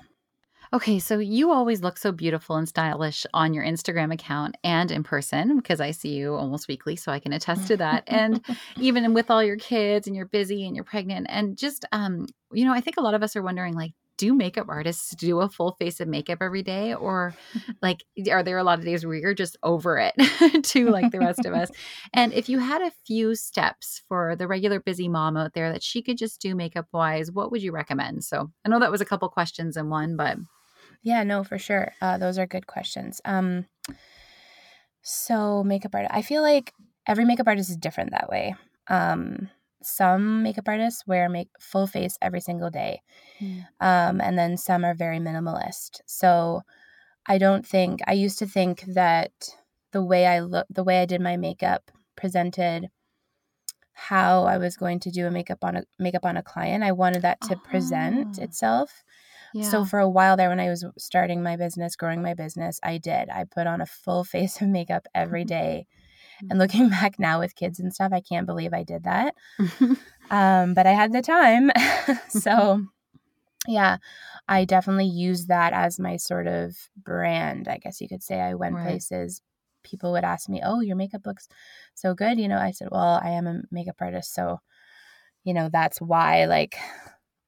Okay, 0.72 0.98
so 0.98 1.18
you 1.18 1.52
always 1.52 1.82
look 1.82 1.96
so 1.96 2.10
beautiful 2.10 2.56
and 2.56 2.68
stylish 2.68 3.24
on 3.32 3.54
your 3.54 3.64
Instagram 3.64 4.12
account 4.12 4.56
and 4.64 4.90
in 4.90 5.04
person 5.04 5.56
because 5.56 5.80
I 5.80 5.92
see 5.92 6.10
you 6.10 6.34
almost 6.34 6.66
weekly, 6.66 6.96
so 6.96 7.12
I 7.12 7.20
can 7.20 7.32
attest 7.32 7.68
to 7.68 7.76
that. 7.76 8.04
and 8.08 8.44
even 8.76 9.14
with 9.14 9.30
all 9.30 9.44
your 9.44 9.56
kids 9.56 10.06
and 10.06 10.16
you're 10.16 10.26
busy 10.26 10.66
and 10.66 10.74
you're 10.74 10.84
pregnant, 10.84 11.28
and 11.30 11.56
just, 11.56 11.84
um, 11.92 12.26
you 12.52 12.64
know, 12.64 12.72
I 12.72 12.80
think 12.80 12.96
a 12.96 13.02
lot 13.02 13.14
of 13.14 13.22
us 13.22 13.36
are 13.36 13.42
wondering, 13.42 13.74
like, 13.74 13.92
do 14.16 14.34
makeup 14.34 14.66
artists 14.68 15.14
do 15.14 15.40
a 15.40 15.48
full 15.48 15.72
face 15.72 16.00
of 16.00 16.08
makeup 16.08 16.38
every 16.40 16.62
day? 16.62 16.94
Or 16.94 17.34
like 17.82 18.04
are 18.30 18.42
there 18.42 18.58
a 18.58 18.64
lot 18.64 18.78
of 18.78 18.84
days 18.84 19.04
where 19.04 19.16
you're 19.16 19.34
just 19.34 19.56
over 19.62 19.98
it 19.98 20.14
to 20.64 20.90
like 20.90 21.12
the 21.12 21.18
rest 21.18 21.44
of 21.44 21.54
us? 21.54 21.70
And 22.12 22.32
if 22.32 22.48
you 22.48 22.58
had 22.58 22.82
a 22.82 22.92
few 23.06 23.34
steps 23.34 24.02
for 24.08 24.36
the 24.36 24.46
regular 24.46 24.80
busy 24.80 25.08
mom 25.08 25.36
out 25.36 25.52
there 25.54 25.72
that 25.72 25.82
she 25.82 26.02
could 26.02 26.16
just 26.16 26.40
do 26.40 26.54
makeup 26.54 26.86
wise 26.92 27.30
what 27.30 27.50
would 27.50 27.62
you 27.62 27.72
recommend? 27.72 28.24
So 28.24 28.50
i 28.64 28.68
know 28.68 28.78
that 28.78 28.90
was 28.90 29.00
a 29.00 29.06
couple 29.06 29.28
questions 29.28 29.76
in 29.76 29.90
one 29.90 30.16
but 30.16 30.38
yeah 31.02 31.22
no 31.22 31.44
for 31.44 31.58
sure. 31.58 31.92
Uh, 32.00 32.18
those 32.18 32.38
are 32.38 32.46
good 32.46 32.66
questions. 32.66 33.20
Um 33.24 33.66
so 35.02 35.62
makeup 35.62 35.94
artist 35.94 36.12
i 36.12 36.22
feel 36.22 36.42
like 36.42 36.72
every 37.06 37.24
makeup 37.24 37.46
artist 37.46 37.70
is 37.70 37.76
different 37.76 38.10
that 38.10 38.28
way. 38.28 38.54
Um 38.88 39.50
some 39.82 40.42
makeup 40.42 40.68
artists 40.68 41.06
wear 41.06 41.28
make 41.28 41.48
full 41.60 41.86
face 41.86 42.16
every 42.20 42.40
single 42.40 42.70
day 42.70 43.02
mm. 43.40 43.64
um, 43.80 44.20
and 44.20 44.38
then 44.38 44.56
some 44.56 44.84
are 44.84 44.94
very 44.94 45.18
minimalist 45.18 46.00
so 46.06 46.62
i 47.26 47.38
don't 47.38 47.66
think 47.66 48.00
i 48.06 48.12
used 48.12 48.38
to 48.38 48.46
think 48.46 48.82
that 48.82 49.30
the 49.92 50.02
way 50.02 50.26
i 50.26 50.40
look 50.40 50.66
the 50.70 50.84
way 50.84 51.00
i 51.00 51.06
did 51.06 51.20
my 51.20 51.36
makeup 51.36 51.90
presented 52.16 52.88
how 53.92 54.44
i 54.44 54.58
was 54.58 54.76
going 54.76 55.00
to 55.00 55.10
do 55.10 55.26
a 55.26 55.30
makeup 55.30 55.62
on 55.62 55.76
a 55.76 55.84
makeup 55.98 56.24
on 56.24 56.36
a 56.36 56.42
client 56.42 56.82
i 56.82 56.92
wanted 56.92 57.22
that 57.22 57.40
to 57.40 57.56
present 57.56 58.38
ah. 58.38 58.42
itself 58.42 59.04
yeah. 59.54 59.70
So 59.70 59.86
for 59.86 59.98
a 59.98 60.08
while 60.08 60.36
there 60.36 60.50
when 60.50 60.60
I 60.60 60.68
was 60.68 60.84
starting 60.98 61.42
my 61.42 61.56
business, 61.56 61.96
growing 61.96 62.20
my 62.20 62.34
business, 62.34 62.78
I 62.82 62.98
did. 62.98 63.30
I 63.30 63.44
put 63.44 63.66
on 63.66 63.80
a 63.80 63.86
full 63.86 64.22
face 64.34 64.60
of 64.60 64.68
makeup 64.68 65.06
every 65.14 65.44
day 65.56 65.86
and 66.48 66.58
looking 66.58 66.88
back 66.90 67.18
now 67.18 67.38
with 67.38 67.54
kids 67.54 67.78
and 67.80 67.92
stuff, 67.92 68.12
I 68.12 68.20
can't 68.20 68.46
believe 68.46 68.72
I 68.72 68.82
did 68.82 69.04
that. 69.04 69.34
um, 70.30 70.74
but 70.74 70.86
I 70.86 70.92
had 70.92 71.12
the 71.12 71.22
time. 71.22 71.70
so, 72.28 72.82
yeah, 73.66 73.98
I 74.48 74.64
definitely 74.64 75.06
use 75.06 75.46
that 75.46 75.72
as 75.72 75.98
my 75.98 76.16
sort 76.16 76.46
of 76.46 76.76
brand. 76.96 77.68
I 77.68 77.78
guess 77.78 78.00
you 78.00 78.08
could 78.08 78.22
say 78.22 78.40
I 78.40 78.54
went 78.54 78.76
right. 78.76 78.84
places. 78.84 79.42
People 79.82 80.12
would 80.12 80.24
ask 80.24 80.48
me, 80.48 80.60
Oh, 80.64 80.80
your 80.80 80.96
makeup 80.96 81.26
looks 81.26 81.48
so 81.94 82.14
good. 82.14 82.38
You 82.38 82.48
know, 82.48 82.58
I 82.58 82.72
said, 82.72 82.88
Well, 82.90 83.20
I 83.22 83.30
am 83.30 83.46
a 83.46 83.62
makeup 83.70 83.96
artist. 84.00 84.34
So, 84.34 84.60
you 85.44 85.54
know, 85.54 85.68
that's 85.72 86.00
why, 86.00 86.46
like, 86.46 86.76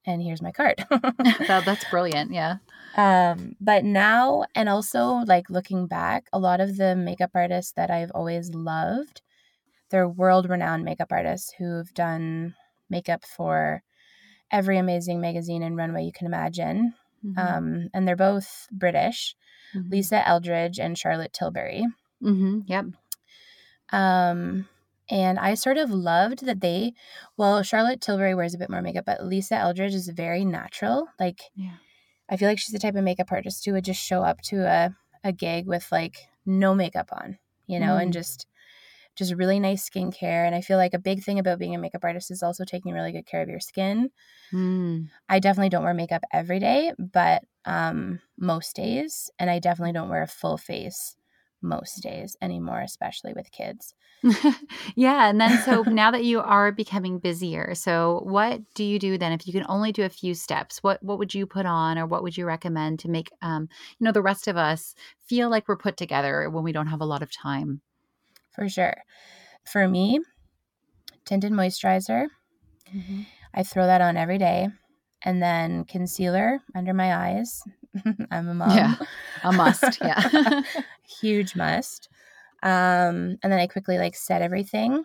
and 0.05 0.21
here's 0.21 0.41
my 0.41 0.51
card. 0.51 0.83
that, 0.89 1.63
that's 1.65 1.89
brilliant. 1.89 2.31
Yeah. 2.33 2.57
Um, 2.97 3.55
but 3.61 3.83
now, 3.83 4.45
and 4.55 4.67
also 4.67 5.23
like 5.25 5.49
looking 5.49 5.87
back, 5.87 6.25
a 6.33 6.39
lot 6.39 6.59
of 6.59 6.77
the 6.77 6.95
makeup 6.95 7.31
artists 7.33 7.71
that 7.73 7.89
I've 7.89 8.11
always 8.13 8.53
loved, 8.53 9.21
they're 9.89 10.07
world 10.07 10.49
renowned 10.49 10.85
makeup 10.85 11.11
artists 11.11 11.53
who've 11.57 11.93
done 11.93 12.55
makeup 12.89 13.23
for 13.25 13.83
every 14.51 14.77
amazing 14.77 15.21
magazine 15.21 15.63
and 15.63 15.77
runway 15.77 16.03
you 16.03 16.11
can 16.11 16.27
imagine. 16.27 16.93
Mm-hmm. 17.25 17.39
Um, 17.39 17.89
and 17.93 18.07
they're 18.07 18.15
both 18.15 18.67
British, 18.71 19.35
mm-hmm. 19.75 19.89
Lisa 19.89 20.27
Eldridge 20.27 20.79
and 20.79 20.97
Charlotte 20.97 21.33
Tilbury. 21.33 21.85
Mm-hmm. 22.23 22.59
Yep. 22.67 22.85
Um, 23.91 24.67
and 25.09 25.39
I 25.39 25.55
sort 25.55 25.77
of 25.77 25.89
loved 25.89 26.45
that 26.45 26.61
they, 26.61 26.93
well, 27.35 27.63
Charlotte 27.63 28.01
Tilbury 28.01 28.35
wears 28.35 28.53
a 28.53 28.57
bit 28.57 28.69
more 28.69 28.81
makeup, 28.81 29.05
but 29.05 29.25
Lisa 29.25 29.55
Eldridge 29.55 29.95
is 29.95 30.07
very 30.09 30.45
natural. 30.45 31.07
Like, 31.19 31.41
yeah. 31.55 31.77
I 32.29 32.37
feel 32.37 32.47
like 32.47 32.59
she's 32.59 32.73
the 32.73 32.79
type 32.79 32.95
of 32.95 33.03
makeup 33.03 33.31
artist 33.31 33.65
who 33.65 33.73
would 33.73 33.85
just 33.85 34.01
show 34.01 34.21
up 34.21 34.41
to 34.43 34.65
a, 34.65 34.95
a 35.23 35.31
gig 35.31 35.67
with 35.67 35.91
like 35.91 36.27
no 36.45 36.75
makeup 36.75 37.09
on, 37.11 37.37
you 37.67 37.79
know, 37.79 37.93
mm. 37.93 38.03
and 38.03 38.13
just 38.13 38.45
just 39.15 39.33
really 39.33 39.59
nice 39.59 39.89
skincare. 39.89 40.45
And 40.45 40.55
I 40.55 40.61
feel 40.61 40.77
like 40.77 40.93
a 40.93 40.99
big 40.99 41.23
thing 41.23 41.39
about 41.39 41.59
being 41.59 41.75
a 41.75 41.79
makeup 41.79 42.05
artist 42.05 42.31
is 42.31 42.41
also 42.41 42.63
taking 42.63 42.93
really 42.93 43.11
good 43.11 43.25
care 43.25 43.41
of 43.41 43.49
your 43.49 43.59
skin. 43.59 44.11
Mm. 44.53 45.09
I 45.27 45.39
definitely 45.39 45.69
don't 45.69 45.83
wear 45.83 45.93
makeup 45.93 46.23
every 46.31 46.59
day, 46.59 46.93
but 46.97 47.43
um, 47.65 48.21
most 48.37 48.75
days. 48.75 49.29
And 49.37 49.49
I 49.49 49.59
definitely 49.59 49.91
don't 49.91 50.09
wear 50.09 50.23
a 50.23 50.27
full 50.27 50.57
face 50.57 51.17
most 51.61 52.01
days 52.01 52.35
anymore, 52.41 52.81
especially 52.81 53.33
with 53.33 53.51
kids. 53.51 53.93
yeah. 54.95 55.29
And 55.29 55.39
then, 55.39 55.61
so 55.63 55.83
now 55.83 56.11
that 56.11 56.25
you 56.25 56.39
are 56.41 56.71
becoming 56.71 57.19
busier, 57.19 57.73
so 57.75 58.21
what 58.23 58.61
do 58.75 58.83
you 58.83 58.99
do 58.99 59.17
then 59.17 59.31
if 59.31 59.47
you 59.47 59.53
can 59.53 59.65
only 59.69 59.91
do 59.91 60.03
a 60.03 60.09
few 60.09 60.33
steps? 60.33 60.83
What, 60.83 61.01
what 61.01 61.19
would 61.19 61.33
you 61.33 61.45
put 61.45 61.65
on 61.65 61.97
or 61.97 62.05
what 62.05 62.23
would 62.23 62.37
you 62.37 62.45
recommend 62.45 62.99
to 62.99 63.09
make, 63.09 63.31
um, 63.41 63.69
you 63.97 64.05
know, 64.05 64.11
the 64.11 64.21
rest 64.21 64.47
of 64.47 64.57
us 64.57 64.95
feel 65.25 65.49
like 65.49 65.67
we're 65.67 65.77
put 65.77 65.97
together 65.97 66.49
when 66.49 66.63
we 66.63 66.71
don't 66.71 66.87
have 66.87 67.01
a 67.01 67.05
lot 67.05 67.21
of 67.21 67.31
time? 67.31 67.81
For 68.53 68.67
sure. 68.67 68.95
For 69.65 69.87
me, 69.87 70.19
tinted 71.25 71.51
moisturizer. 71.51 72.27
Mm-hmm. 72.93 73.21
I 73.53 73.63
throw 73.63 73.85
that 73.85 74.01
on 74.01 74.17
every 74.17 74.37
day. 74.37 74.67
And 75.23 75.41
then 75.41 75.83
concealer 75.83 76.61
under 76.73 76.93
my 76.93 77.13
eyes. 77.13 77.61
I'm 78.31 78.47
a 78.47 78.53
mom. 78.53 78.69
Yeah, 78.71 78.95
a 79.43 79.51
must. 79.51 79.99
Yeah. 80.01 80.61
Huge 81.21 81.55
must. 81.55 82.09
Um, 82.61 83.37
and 83.41 83.51
then 83.51 83.59
I 83.59 83.67
quickly 83.67 83.97
like 83.97 84.15
set 84.15 84.41
everything 84.41 85.03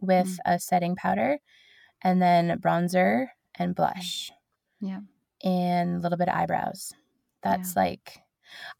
with 0.00 0.26
mm. 0.26 0.38
a 0.46 0.58
setting 0.58 0.96
powder 0.96 1.38
and 2.02 2.20
then 2.20 2.58
bronzer 2.58 3.28
and 3.54 3.74
blush. 3.74 4.32
Yeah. 4.80 5.00
And 5.42 5.96
a 5.96 5.98
little 6.00 6.18
bit 6.18 6.28
of 6.28 6.34
eyebrows. 6.34 6.92
That's 7.42 7.74
yeah. 7.76 7.82
like, 7.82 8.18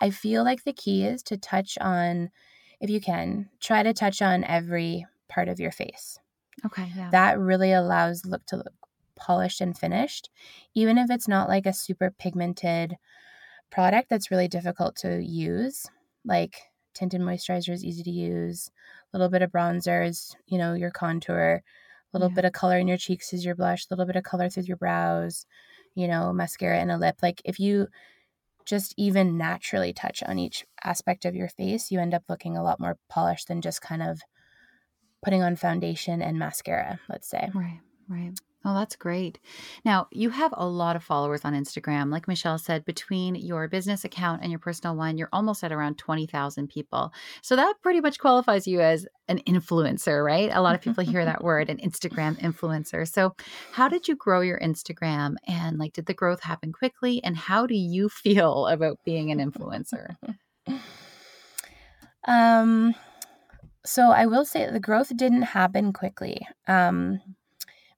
I 0.01 0.11
feel 0.11 0.43
like 0.43 0.65
the 0.65 0.73
key 0.73 1.05
is 1.05 1.23
to 1.25 1.37
touch 1.37 1.77
on, 1.81 2.31
if 2.81 2.91
you 2.91 3.01
can, 3.01 3.51
try 3.61 3.83
to 3.83 3.93
touch 3.93 4.23
on 4.23 4.45
every 4.45 5.07
part 5.29 5.49
of 5.49 5.61
your 5.61 5.73
face. 5.73 6.19
Okay. 6.65 6.91
Yeah. 6.97 7.11
That 7.11 7.39
really 7.39 7.73
allows 7.73 8.25
look 8.25 8.47
to 8.47 8.57
look 8.57 8.73
polished 9.17 9.61
and 9.61 9.77
finished, 9.77 10.31
even 10.75 10.99
if 10.99 11.11
it's 11.11 11.29
not 11.29 11.49
like 11.49 11.67
a 11.67 11.73
super 11.73 12.11
pigmented 12.19 12.97
product 13.71 14.09
that's 14.09 14.31
really 14.31 14.49
difficult 14.49 14.97
to 14.97 15.23
use. 15.23 15.87
Like 16.25 16.63
tinted 16.95 17.21
moisturizer 17.21 17.73
is 17.73 17.85
easy 17.85 18.03
to 18.03 18.11
use. 18.11 18.71
A 19.13 19.17
little 19.17 19.31
bit 19.31 19.43
of 19.43 19.51
bronzer 19.51 20.07
is, 20.07 20.35
you 20.47 20.59
know, 20.59 20.75
your 20.75 20.91
contour. 20.91 21.63
A 22.13 22.17
little 22.17 22.31
yeah. 22.31 22.37
bit 22.37 22.45
of 22.45 22.53
color 22.53 22.79
in 22.79 22.89
your 22.89 22.97
cheeks 22.97 23.33
is 23.33 23.45
your 23.45 23.55
blush. 23.55 23.85
A 23.85 23.87
little 23.91 24.07
bit 24.07 24.17
of 24.17 24.25
color 24.25 24.49
through 24.49 24.65
your 24.65 24.77
brows. 24.77 25.47
You 25.95 26.09
know, 26.09 26.33
mascara 26.33 26.79
and 26.79 26.91
a 26.91 26.97
lip. 26.97 27.17
Like 27.23 27.43
if 27.45 27.61
you 27.61 27.89
just 28.65 28.95
even 28.97 29.37
naturally 29.37 29.93
touch 29.93 30.23
on 30.23 30.39
each 30.39 30.65
aspect 30.83 31.25
of 31.25 31.35
your 31.35 31.49
face, 31.49 31.91
you 31.91 32.01
end 32.01 32.15
up 32.15 32.25
looking 32.29 32.57
a 32.57 32.63
lot 32.63 32.81
more 32.81 32.97
polished 33.09 33.49
than 33.49 33.61
just 33.61 33.83
kind 33.83 34.03
of 34.03 34.23
putting 35.23 35.43
on 35.43 35.57
foundation 35.57 36.23
and 36.23 36.39
mascara, 36.39 37.01
let's 37.09 37.29
say. 37.29 37.51
Right, 37.55 37.81
right. 38.09 38.33
Oh, 38.65 38.75
that's 38.75 38.97
great. 38.97 39.39
Now, 39.85 40.09
you 40.11 40.31
have 40.31 40.55
a 40.57 40.67
lot 40.67 40.97
of 40.97 41.05
followers 41.05 41.45
on 41.45 41.53
Instagram. 41.53 42.11
Like 42.11 42.27
Michelle 42.27 42.57
said, 42.57 42.85
between 42.87 43.35
your 43.35 43.69
business 43.69 44.05
account 44.05 44.41
and 44.43 44.51
your 44.51 44.59
personal 44.59 44.97
one, 44.97 45.19
you're 45.19 45.29
almost 45.33 45.63
at 45.63 45.73
around 45.73 45.99
20,000 45.99 46.69
people. 46.69 47.13
So 47.43 47.57
that 47.57 47.75
pretty 47.83 48.01
much 48.01 48.19
qualifies 48.19 48.67
you 48.67 48.81
as 48.81 49.07
an 49.29 49.41
influencer, 49.47 50.25
right? 50.25 50.51
A 50.53 50.63
lot 50.63 50.75
of 50.75 50.81
people 50.81 51.05
hear 51.05 51.25
that 51.25 51.45
word, 51.45 51.69
an 51.69 51.77
Instagram 51.79 52.41
influencer. 52.41 53.07
So, 53.07 53.35
how 53.73 53.89
did 53.89 54.09
you 54.09 54.17
grow 54.17 54.41
your 54.41 54.59
Instagram 54.61 55.37
and 55.47 55.79
like 55.79 55.93
did 55.93 56.07
the 56.07 56.15
growth 56.15 56.43
happen 56.43 56.73
quickly 56.73 57.23
and 57.23 57.37
how 57.37 57.67
do 57.67 57.75
you 57.75 58.09
feel 58.09 58.67
about 58.67 58.99
being 59.05 59.31
an 59.31 59.39
influencer? 59.39 60.17
Um 62.27 62.95
so 63.85 64.11
I 64.11 64.25
will 64.25 64.47
say 64.47 64.71
the 64.71 64.81
growth 64.81 65.15
didn't 65.15 65.43
happen 65.43 65.93
quickly. 65.93 66.47
Um 66.67 67.21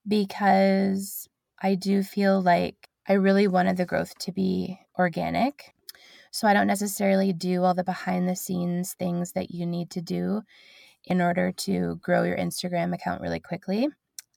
because 0.06 1.28
I 1.60 1.74
do 1.74 2.02
feel 2.02 2.40
like 2.40 2.88
I 3.08 3.14
really 3.14 3.48
wanted 3.48 3.76
the 3.76 3.86
growth 3.86 4.16
to 4.20 4.32
be 4.32 4.78
organic. 4.98 5.74
So 6.30 6.46
I 6.46 6.54
don't 6.54 6.66
necessarily 6.66 7.32
do 7.32 7.62
all 7.62 7.74
the 7.74 7.84
behind 7.84 8.28
the 8.28 8.36
scenes 8.36 8.94
things 8.94 9.32
that 9.32 9.50
you 9.50 9.66
need 9.66 9.90
to 9.90 10.02
do 10.02 10.42
in 11.04 11.20
order 11.20 11.52
to 11.52 11.98
grow 12.02 12.24
your 12.24 12.36
Instagram 12.36 12.92
account 12.92 13.22
really 13.22 13.40
quickly. 13.40 13.88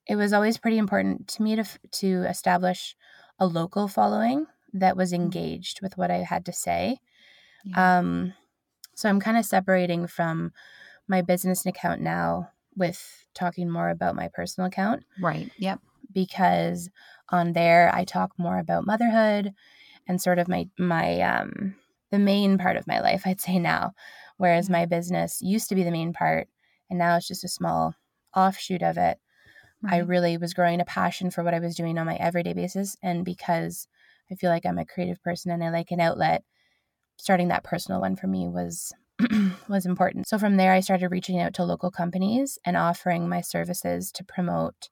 It 0.08 0.16
was 0.16 0.34
always 0.34 0.58
pretty 0.58 0.78
important 0.78 1.28
to 1.30 1.44
me 1.44 1.56
to 1.56 1.66
to 1.92 2.24
establish 2.24 2.96
a 3.40 3.46
local 3.46 3.88
following 3.88 4.46
that 4.74 4.98
was 4.98 5.12
mm-hmm. 5.12 5.24
engaged 5.24 5.82
with 5.82 5.98
what 5.98 6.12
I 6.12 6.18
had 6.18 6.46
to 6.46 6.54
say. 6.54 7.00
Yeah. 7.66 8.00
Um, 8.00 8.34
so 8.96 9.10
I'm 9.10 9.20
kind 9.20 9.38
of 9.38 9.46
separating 9.46 10.08
from 10.08 10.52
my 11.08 11.22
business 11.22 11.66
account 11.66 12.02
now 12.02 12.52
with 12.80 13.26
talking 13.36 13.70
more 13.70 13.90
about 13.90 14.16
my 14.16 14.30
personal 14.34 14.68
account. 14.68 15.04
Right. 15.22 15.52
Yep. 15.58 15.80
Because 16.12 16.90
on 17.30 17.54
there 17.54 17.94
I 17.94 18.06
talk 18.06 18.32
more 18.38 18.58
about 18.58 18.88
motherhood 18.88 19.54
and 20.08 20.20
sort 20.20 20.40
of 20.40 20.48
my 20.48 20.68
my 20.80 21.22
um 21.22 21.76
the 22.10 22.18
main 22.18 22.58
part 22.58 22.78
of 22.78 22.88
my 22.88 23.00
life, 23.02 23.24
I'd 23.26 23.42
say 23.42 23.60
now. 23.60 23.94
Whereas 24.38 24.66
mm-hmm. 24.66 24.74
my 24.74 24.86
business 24.86 25.40
used 25.42 25.70
to 25.70 25.76
be 25.76 25.84
the 25.84 25.92
main 25.92 26.14
part 26.14 26.48
and 26.90 26.98
now 26.98 27.18
it's 27.18 27.28
just 27.28 27.44
a 27.44 27.50
small 27.50 27.94
offshoot 28.36 28.82
of 28.82 28.98
it. 28.98 29.20
Right. 29.82 29.94
I 29.94 29.98
really 30.00 30.38
was 30.38 30.54
growing 30.54 30.82
a 30.82 30.86
passion 30.86 31.30
for 31.30 31.44
what 31.44 31.54
I 31.54 31.60
was 31.60 31.76
doing 31.76 31.98
on 31.98 32.06
my 32.06 32.16
everyday 32.16 32.54
basis. 32.54 32.98
And 33.04 33.24
because 33.24 33.88
I 34.32 34.36
feel 34.36 34.50
like 34.50 34.66
I'm 34.66 34.78
a 34.78 34.86
creative 34.86 35.22
person 35.22 35.52
and 35.52 35.64
I 35.64 35.70
like 35.70 35.92
an 35.92 36.02
outlet, 36.02 36.44
starting 37.18 37.50
that 37.50 37.64
personal 37.64 38.02
one 38.02 38.16
for 38.16 38.28
me 38.28 38.48
was 38.48 38.92
was 39.68 39.86
important. 39.86 40.28
So 40.28 40.38
from 40.38 40.58
there, 40.58 40.74
I 40.74 40.80
started 40.80 41.10
reaching 41.10 41.40
out 41.40 41.54
to 41.56 41.64
local 41.64 41.92
companies 41.92 42.58
and 42.66 42.78
offering 42.78 43.28
my 43.28 43.42
services 43.42 44.12
to 44.14 44.24
promote 44.24 44.90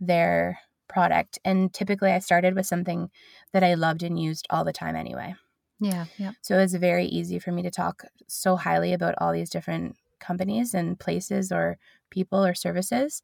their 0.00 0.58
product. 0.88 1.38
And 1.44 1.72
typically, 1.72 2.12
I 2.12 2.18
started 2.18 2.54
with 2.54 2.66
something 2.66 3.10
that 3.52 3.62
I 3.62 3.74
loved 3.74 4.02
and 4.02 4.20
used 4.20 4.46
all 4.50 4.64
the 4.64 4.72
time 4.72 4.96
anyway. 4.96 5.34
Yeah. 5.80 6.06
Yeah. 6.16 6.32
So 6.42 6.56
it 6.56 6.62
was 6.62 6.74
very 6.74 7.06
easy 7.06 7.38
for 7.38 7.52
me 7.52 7.62
to 7.62 7.70
talk 7.70 8.02
so 8.26 8.56
highly 8.56 8.92
about 8.92 9.14
all 9.18 9.32
these 9.32 9.50
different 9.50 9.96
companies 10.18 10.74
and 10.74 10.98
places 10.98 11.52
or 11.52 11.78
people 12.10 12.44
or 12.44 12.54
services. 12.54 13.22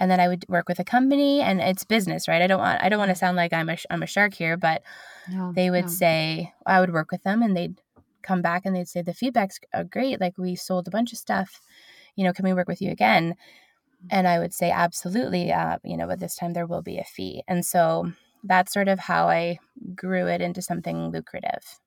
And 0.00 0.10
then 0.10 0.20
I 0.20 0.28
would 0.28 0.44
work 0.48 0.68
with 0.68 0.78
a 0.78 0.84
company 0.84 1.40
and 1.40 1.60
it's 1.60 1.84
business, 1.84 2.28
right? 2.28 2.40
I 2.40 2.46
don't 2.46 2.60
want 2.60 2.82
I 2.82 2.88
don't 2.88 2.98
want 2.98 3.10
to 3.10 3.16
sound 3.16 3.36
like 3.36 3.52
I'm 3.52 3.68
a 3.68 3.76
I'm 3.90 4.02
a 4.02 4.06
shark 4.06 4.34
here, 4.34 4.56
but 4.56 4.82
no, 5.30 5.52
they 5.54 5.70
would 5.70 5.84
no. 5.84 5.90
say 5.90 6.52
I 6.64 6.80
would 6.80 6.92
work 6.92 7.10
with 7.10 7.22
them 7.24 7.42
and 7.42 7.56
they'd 7.56 7.80
come 8.22 8.42
back 8.42 8.62
and 8.64 8.74
they'd 8.74 8.88
say 8.88 9.02
the 9.02 9.14
feedback's 9.14 9.58
uh, 9.74 9.82
great 9.82 10.20
like 10.20 10.36
we 10.38 10.54
sold 10.54 10.88
a 10.88 10.90
bunch 10.90 11.12
of 11.12 11.18
stuff 11.18 11.60
you 12.16 12.24
know 12.24 12.32
can 12.32 12.44
we 12.44 12.52
work 12.52 12.68
with 12.68 12.80
you 12.80 12.90
again 12.90 13.34
and 14.10 14.26
i 14.26 14.38
would 14.38 14.52
say 14.52 14.70
absolutely 14.70 15.52
uh, 15.52 15.78
you 15.84 15.96
know 15.96 16.06
but 16.06 16.20
this 16.20 16.36
time 16.36 16.52
there 16.52 16.66
will 16.66 16.82
be 16.82 16.98
a 16.98 17.04
fee 17.04 17.42
and 17.48 17.64
so 17.64 18.10
that's 18.44 18.72
sort 18.72 18.88
of 18.88 18.98
how 18.98 19.28
i 19.28 19.58
grew 19.94 20.26
it 20.26 20.40
into 20.40 20.62
something 20.62 21.10
lucrative 21.10 21.80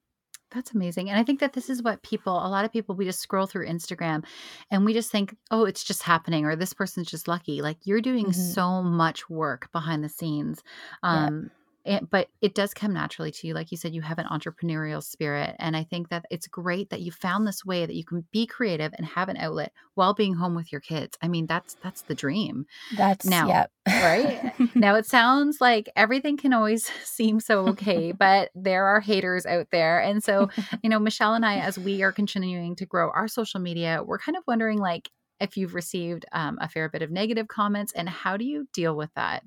that's 0.52 0.74
amazing. 0.74 1.10
And 1.10 1.20
I 1.20 1.24
think 1.24 1.42
that 1.42 1.52
this 1.52 1.70
is 1.70 1.84
what 1.84 2.02
people, 2.02 2.34
a 2.34 2.48
lot 2.48 2.64
of 2.64 2.72
people, 2.72 2.96
we 2.96 3.04
just 3.04 3.20
scroll 3.20 3.46
through 3.46 3.68
Instagram 3.68 4.24
and 4.72 4.86
we 4.86 4.94
just 4.94 5.12
think, 5.12 5.36
oh, 5.52 5.66
it's 5.66 5.84
just 5.84 6.02
happening 6.02 6.46
or 6.46 6.56
this 6.56 6.72
person's 6.72 7.12
just 7.12 7.28
lucky. 7.28 7.62
Like 7.62 7.78
you're 7.84 8.00
doing 8.00 8.28
mm-hmm. 8.28 8.54
so 8.54 8.82
much 8.82 9.30
work 9.30 9.70
behind 9.74 10.02
the 10.02 10.08
scenes. 10.08 10.64
Um, 11.04 11.44
yeah 11.44 11.50
it, 11.86 12.10
but 12.10 12.28
it 12.42 12.56
does 12.56 12.74
come 12.74 12.94
naturally 12.94 13.32
to 13.32 13.48
you 13.48 13.54
like 13.54 13.72
you 13.72 13.78
said 13.78 13.94
you 13.94 14.02
have 14.02 14.20
an 14.20 14.28
entrepreneurial 14.28 15.04
spirit 15.04 15.56
and 15.60 15.76
i 15.78 15.84
think 15.84 16.10
that 16.10 16.26
it's 16.30 16.48
great 16.48 16.90
that 16.90 17.02
you 17.02 17.12
found 17.12 17.48
this 17.48 17.66
way 17.66 17.86
that 17.86 17.96
you 17.96 18.04
can 18.04 18.26
be 18.32 18.46
creative 18.46 18.94
and 18.98 19.06
have 19.06 19.30
an 19.30 19.38
outlet 19.38 19.72
while 19.96 20.14
being 20.14 20.36
home 20.36 20.56
with 20.56 20.72
your 20.72 20.82
kids. 20.82 21.18
I 21.22 21.28
mean 21.28 21.48
that's 21.48 21.76
that's 21.82 22.04
the 22.04 22.16
dream. 22.16 22.66
That's 22.96 23.26
now 23.26 23.48
yep. 23.48 23.72
right? 23.88 24.54
Now 24.76 24.96
it 24.96 25.06
sounds 25.06 25.62
like 25.62 25.90
everything 25.96 26.38
can 26.38 26.54
always 26.54 26.90
seem 27.04 27.40
so 27.40 27.68
okay 27.70 28.12
but 28.12 28.52
there 28.56 28.86
are 28.86 29.00
haters 29.00 29.46
out 29.46 29.68
there 29.72 30.00
and 30.00 30.24
so 30.24 30.50
you 30.84 30.90
know 30.90 31.00
michelle 31.00 31.34
and 31.34 31.46
i 31.46 31.58
as 31.58 31.80
we 31.80 32.04
are 32.04 32.12
continuing 32.12 32.76
to 32.76 32.86
grow 32.86 33.10
our 33.12 33.28
social 33.28 33.60
media 33.60 34.02
we're 34.06 34.18
kind 34.18 34.36
of 34.38 34.44
wondering 34.48 34.80
like 34.80 35.10
if 35.40 35.58
you've 35.58 35.74
received 35.74 36.26
um, 36.32 36.58
a 36.62 36.70
fair 36.70 36.90
bit 36.90 37.02
of 37.02 37.12
negative 37.12 37.48
comments 37.48 37.94
and 37.94 38.10
how 38.10 38.38
do 38.38 38.46
you 38.46 38.68
deal 38.74 38.96
with 38.96 39.10
that 39.16 39.44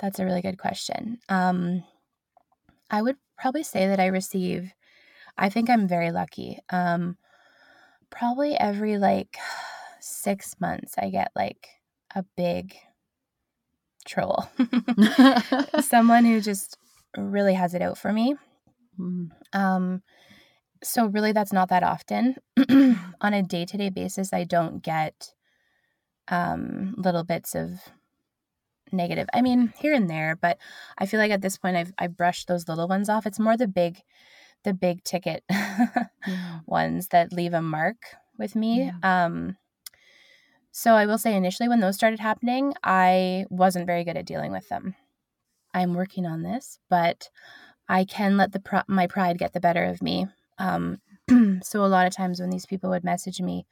That's 0.00 0.18
a 0.18 0.24
really 0.24 0.40
good 0.42 0.58
question. 0.58 1.18
Um, 1.28 1.84
I 2.90 3.02
would 3.02 3.16
probably 3.38 3.62
say 3.62 3.86
that 3.86 4.00
I 4.00 4.06
receive, 4.06 4.72
I 5.36 5.48
think 5.48 5.68
I'm 5.70 5.86
very 5.86 6.10
lucky. 6.10 6.58
Um, 6.70 7.16
probably 8.10 8.54
every 8.54 8.98
like 8.98 9.36
six 10.00 10.56
months, 10.60 10.94
I 10.98 11.10
get 11.10 11.30
like 11.36 11.68
a 12.14 12.24
big 12.36 12.74
troll, 14.06 14.48
someone 15.80 16.24
who 16.24 16.40
just 16.40 16.78
really 17.16 17.54
has 17.54 17.74
it 17.74 17.82
out 17.82 17.98
for 17.98 18.12
me. 18.12 18.36
Mm. 18.98 19.30
Um, 19.52 20.02
so 20.82 21.06
really, 21.06 21.32
that's 21.32 21.52
not 21.52 21.68
that 21.68 21.82
often. 21.82 22.36
On 23.20 23.34
a 23.34 23.42
day 23.42 23.66
to 23.66 23.76
day 23.76 23.90
basis, 23.90 24.32
I 24.32 24.44
don't 24.44 24.82
get 24.82 25.34
um, 26.28 26.94
little 26.96 27.24
bits 27.24 27.54
of 27.54 27.80
negative. 28.92 29.28
I 29.32 29.42
mean, 29.42 29.72
here 29.78 29.92
and 29.92 30.08
there, 30.08 30.36
but 30.36 30.58
I 30.98 31.06
feel 31.06 31.20
like 31.20 31.30
at 31.30 31.42
this 31.42 31.56
point 31.56 31.76
I've 31.76 31.92
I 31.98 32.06
brushed 32.06 32.48
those 32.48 32.68
little 32.68 32.88
ones 32.88 33.08
off. 33.08 33.26
It's 33.26 33.38
more 33.38 33.56
the 33.56 33.68
big 33.68 34.02
the 34.64 34.74
big 34.74 35.02
ticket 35.04 35.44
ones 36.66 37.08
that 37.08 37.32
leave 37.32 37.54
a 37.54 37.62
mark 37.62 37.96
with 38.38 38.54
me. 38.54 38.92
Yeah. 39.02 39.24
Um, 39.24 39.56
so 40.72 40.94
I 40.94 41.06
will 41.06 41.18
say 41.18 41.34
initially 41.34 41.68
when 41.68 41.80
those 41.80 41.96
started 41.96 42.20
happening, 42.20 42.74
I 42.84 43.46
wasn't 43.50 43.86
very 43.86 44.04
good 44.04 44.16
at 44.16 44.26
dealing 44.26 44.52
with 44.52 44.68
them. 44.68 44.94
I'm 45.74 45.94
working 45.94 46.26
on 46.26 46.42
this, 46.42 46.78
but 46.88 47.28
I 47.88 48.04
can 48.04 48.36
let 48.36 48.52
the 48.52 48.60
pr- 48.60 48.76
my 48.86 49.06
pride 49.06 49.38
get 49.38 49.52
the 49.52 49.60
better 49.60 49.84
of 49.84 50.02
me. 50.02 50.26
Um, 50.58 51.00
so 51.62 51.84
a 51.84 51.86
lot 51.86 52.06
of 52.06 52.14
times 52.14 52.40
when 52.40 52.50
these 52.50 52.66
people 52.66 52.90
would 52.90 53.04
message 53.04 53.40
me, 53.40 53.66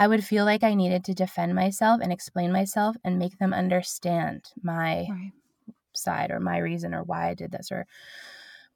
I 0.00 0.08
would 0.08 0.24
feel 0.24 0.46
like 0.46 0.64
I 0.64 0.74
needed 0.74 1.04
to 1.04 1.14
defend 1.14 1.54
myself 1.54 2.00
and 2.02 2.10
explain 2.10 2.50
myself 2.52 2.96
and 3.04 3.18
make 3.18 3.38
them 3.38 3.52
understand 3.52 4.50
my 4.62 5.06
Right. 5.10 5.32
side 5.92 6.30
or 6.30 6.40
my 6.40 6.56
reason 6.58 6.94
or 6.94 7.02
why 7.04 7.28
I 7.28 7.34
did 7.34 7.52
this 7.52 7.70
or 7.70 7.86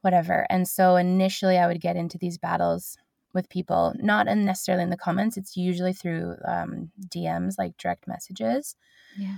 whatever. 0.02 0.46
And 0.50 0.68
so 0.68 0.96
initially 0.96 1.56
I 1.56 1.66
would 1.66 1.80
get 1.80 1.96
into 1.96 2.18
these 2.18 2.37
battles 2.37 2.98
with 3.32 3.48
people, 3.48 3.94
not 3.96 4.26
necessarily 4.26 4.84
in 4.84 4.90
the 4.90 4.98
comments. 4.98 5.38
It's 5.38 5.56
usually 5.56 5.94
through 5.94 6.37
um, 6.44 6.92
DMs, 7.08 7.54
like 7.58 7.76
direct 7.78 8.06
messages. 8.06 8.76
Yeah. 9.16 9.37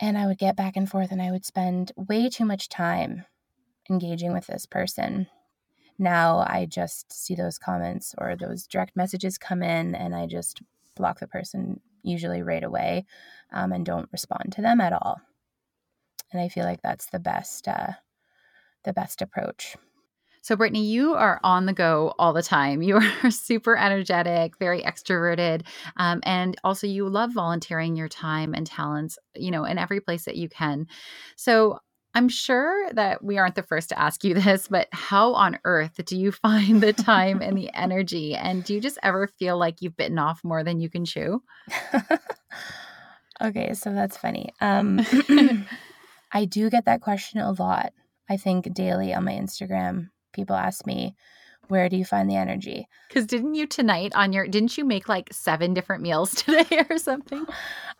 And 0.00 0.18
I 0.18 0.26
would 0.26 0.38
get 0.38 0.56
back 0.56 0.76
and 0.76 0.90
forth 0.90 1.12
and 1.12 1.22
I 1.22 1.30
would 1.30 1.44
spend 1.44 1.92
way 1.96 2.28
too 2.28 2.44
much 2.44 2.68
time 2.68 3.24
engaging 3.88 4.32
with 4.32 4.48
this 4.48 4.66
person. 4.66 5.28
Now 5.96 6.38
I 6.46 6.66
just 6.66 7.12
see 7.12 7.36
those 7.36 7.56
comments 7.58 8.14
or 8.18 8.34
those 8.34 8.66
direct 8.66 8.96
messages 8.96 9.38
come 9.38 9.62
in 9.62 9.94
and 9.94 10.14
I 10.14 10.26
just 10.26 10.60
block 10.94 11.20
the 11.20 11.26
person 11.26 11.80
usually 12.02 12.42
right 12.42 12.64
away 12.64 13.06
um, 13.52 13.72
and 13.72 13.86
don't 13.86 14.08
respond 14.12 14.52
to 14.52 14.62
them 14.62 14.80
at 14.80 14.92
all. 14.92 15.20
And 16.32 16.40
I 16.40 16.48
feel 16.48 16.64
like 16.64 16.82
that's 16.82 17.06
the 17.06 17.18
best, 17.18 17.68
uh, 17.68 17.92
the 18.84 18.92
best 18.92 19.22
approach. 19.22 19.76
So, 20.44 20.56
Brittany, 20.56 20.84
you 20.84 21.14
are 21.14 21.40
on 21.42 21.64
the 21.64 21.72
go 21.72 22.12
all 22.18 22.34
the 22.34 22.42
time. 22.42 22.82
You 22.82 22.96
are 22.96 23.30
super 23.30 23.78
energetic, 23.78 24.58
very 24.58 24.82
extroverted, 24.82 25.62
um, 25.96 26.20
and 26.24 26.54
also 26.62 26.86
you 26.86 27.08
love 27.08 27.32
volunteering 27.32 27.96
your 27.96 28.08
time 28.08 28.52
and 28.52 28.66
talents, 28.66 29.18
you 29.34 29.50
know, 29.50 29.64
in 29.64 29.78
every 29.78 30.00
place 30.00 30.26
that 30.26 30.36
you 30.36 30.50
can. 30.50 30.86
So, 31.36 31.78
I'm 32.14 32.28
sure 32.28 32.92
that 32.92 33.24
we 33.24 33.38
aren't 33.38 33.56
the 33.56 33.62
first 33.64 33.88
to 33.88 33.98
ask 33.98 34.22
you 34.24 34.34
this, 34.40 34.68
but 34.68 34.88
how 34.92 35.34
on 35.34 35.58
earth 35.64 36.00
do 36.04 36.16
you 36.16 36.32
find 36.32 36.82
the 36.82 36.92
time 36.92 37.42
and 37.42 37.56
the 37.58 37.70
energy? 37.74 38.34
And 38.34 38.64
do 38.64 38.74
you 38.74 38.80
just 38.80 38.98
ever 39.02 39.26
feel 39.26 39.58
like 39.58 39.82
you've 39.82 39.96
bitten 39.96 40.18
off 40.18 40.42
more 40.44 40.62
than 40.62 40.80
you 40.80 40.88
can 40.88 41.04
chew? 41.04 41.42
okay, 43.42 43.74
so 43.74 43.92
that's 43.92 44.16
funny. 44.16 44.54
Um, 44.60 45.00
I 46.32 46.44
do 46.46 46.70
get 46.70 46.86
that 46.86 47.00
question 47.00 47.40
a 47.40 47.52
lot. 47.52 47.92
I 48.28 48.36
think 48.36 48.72
daily 48.72 49.12
on 49.12 49.24
my 49.24 49.32
Instagram, 49.32 50.10
people 50.32 50.56
ask 50.56 50.86
me, 50.86 51.14
where 51.68 51.88
do 51.88 51.96
you 51.96 52.04
find 52.04 52.28
the 52.28 52.36
energy? 52.36 52.88
Because 53.08 53.26
didn't 53.26 53.54
you 53.54 53.66
tonight 53.66 54.12
on 54.14 54.32
your, 54.32 54.46
didn't 54.46 54.76
you 54.76 54.84
make 54.84 55.08
like 55.08 55.28
seven 55.32 55.74
different 55.74 56.02
meals 56.02 56.34
today 56.34 56.84
or 56.90 56.98
something? 56.98 57.46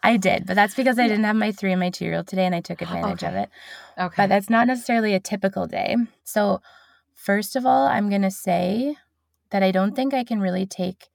I 0.02 0.16
did, 0.16 0.46
but 0.46 0.54
that's 0.54 0.74
because 0.74 0.98
I 0.98 1.08
didn't 1.08 1.24
have 1.24 1.36
my 1.36 1.52
three 1.52 1.72
and 1.72 1.80
my 1.80 1.90
two 1.90 2.04
year 2.04 2.16
old 2.16 2.26
today 2.26 2.46
and 2.46 2.54
I 2.54 2.60
took 2.60 2.82
advantage 2.82 3.22
of 3.22 3.34
it. 3.34 3.48
Okay. 3.98 4.14
But 4.16 4.28
that's 4.28 4.50
not 4.50 4.66
necessarily 4.66 5.14
a 5.14 5.20
typical 5.20 5.66
day. 5.66 5.96
So, 6.24 6.60
first 7.14 7.56
of 7.56 7.64
all, 7.66 7.86
I'm 7.86 8.08
going 8.08 8.22
to 8.22 8.30
say 8.30 8.96
that 9.50 9.62
I 9.62 9.70
don't 9.70 9.94
think 9.94 10.12
I 10.12 10.24
can 10.24 10.40
really 10.40 10.66
take 10.66 11.08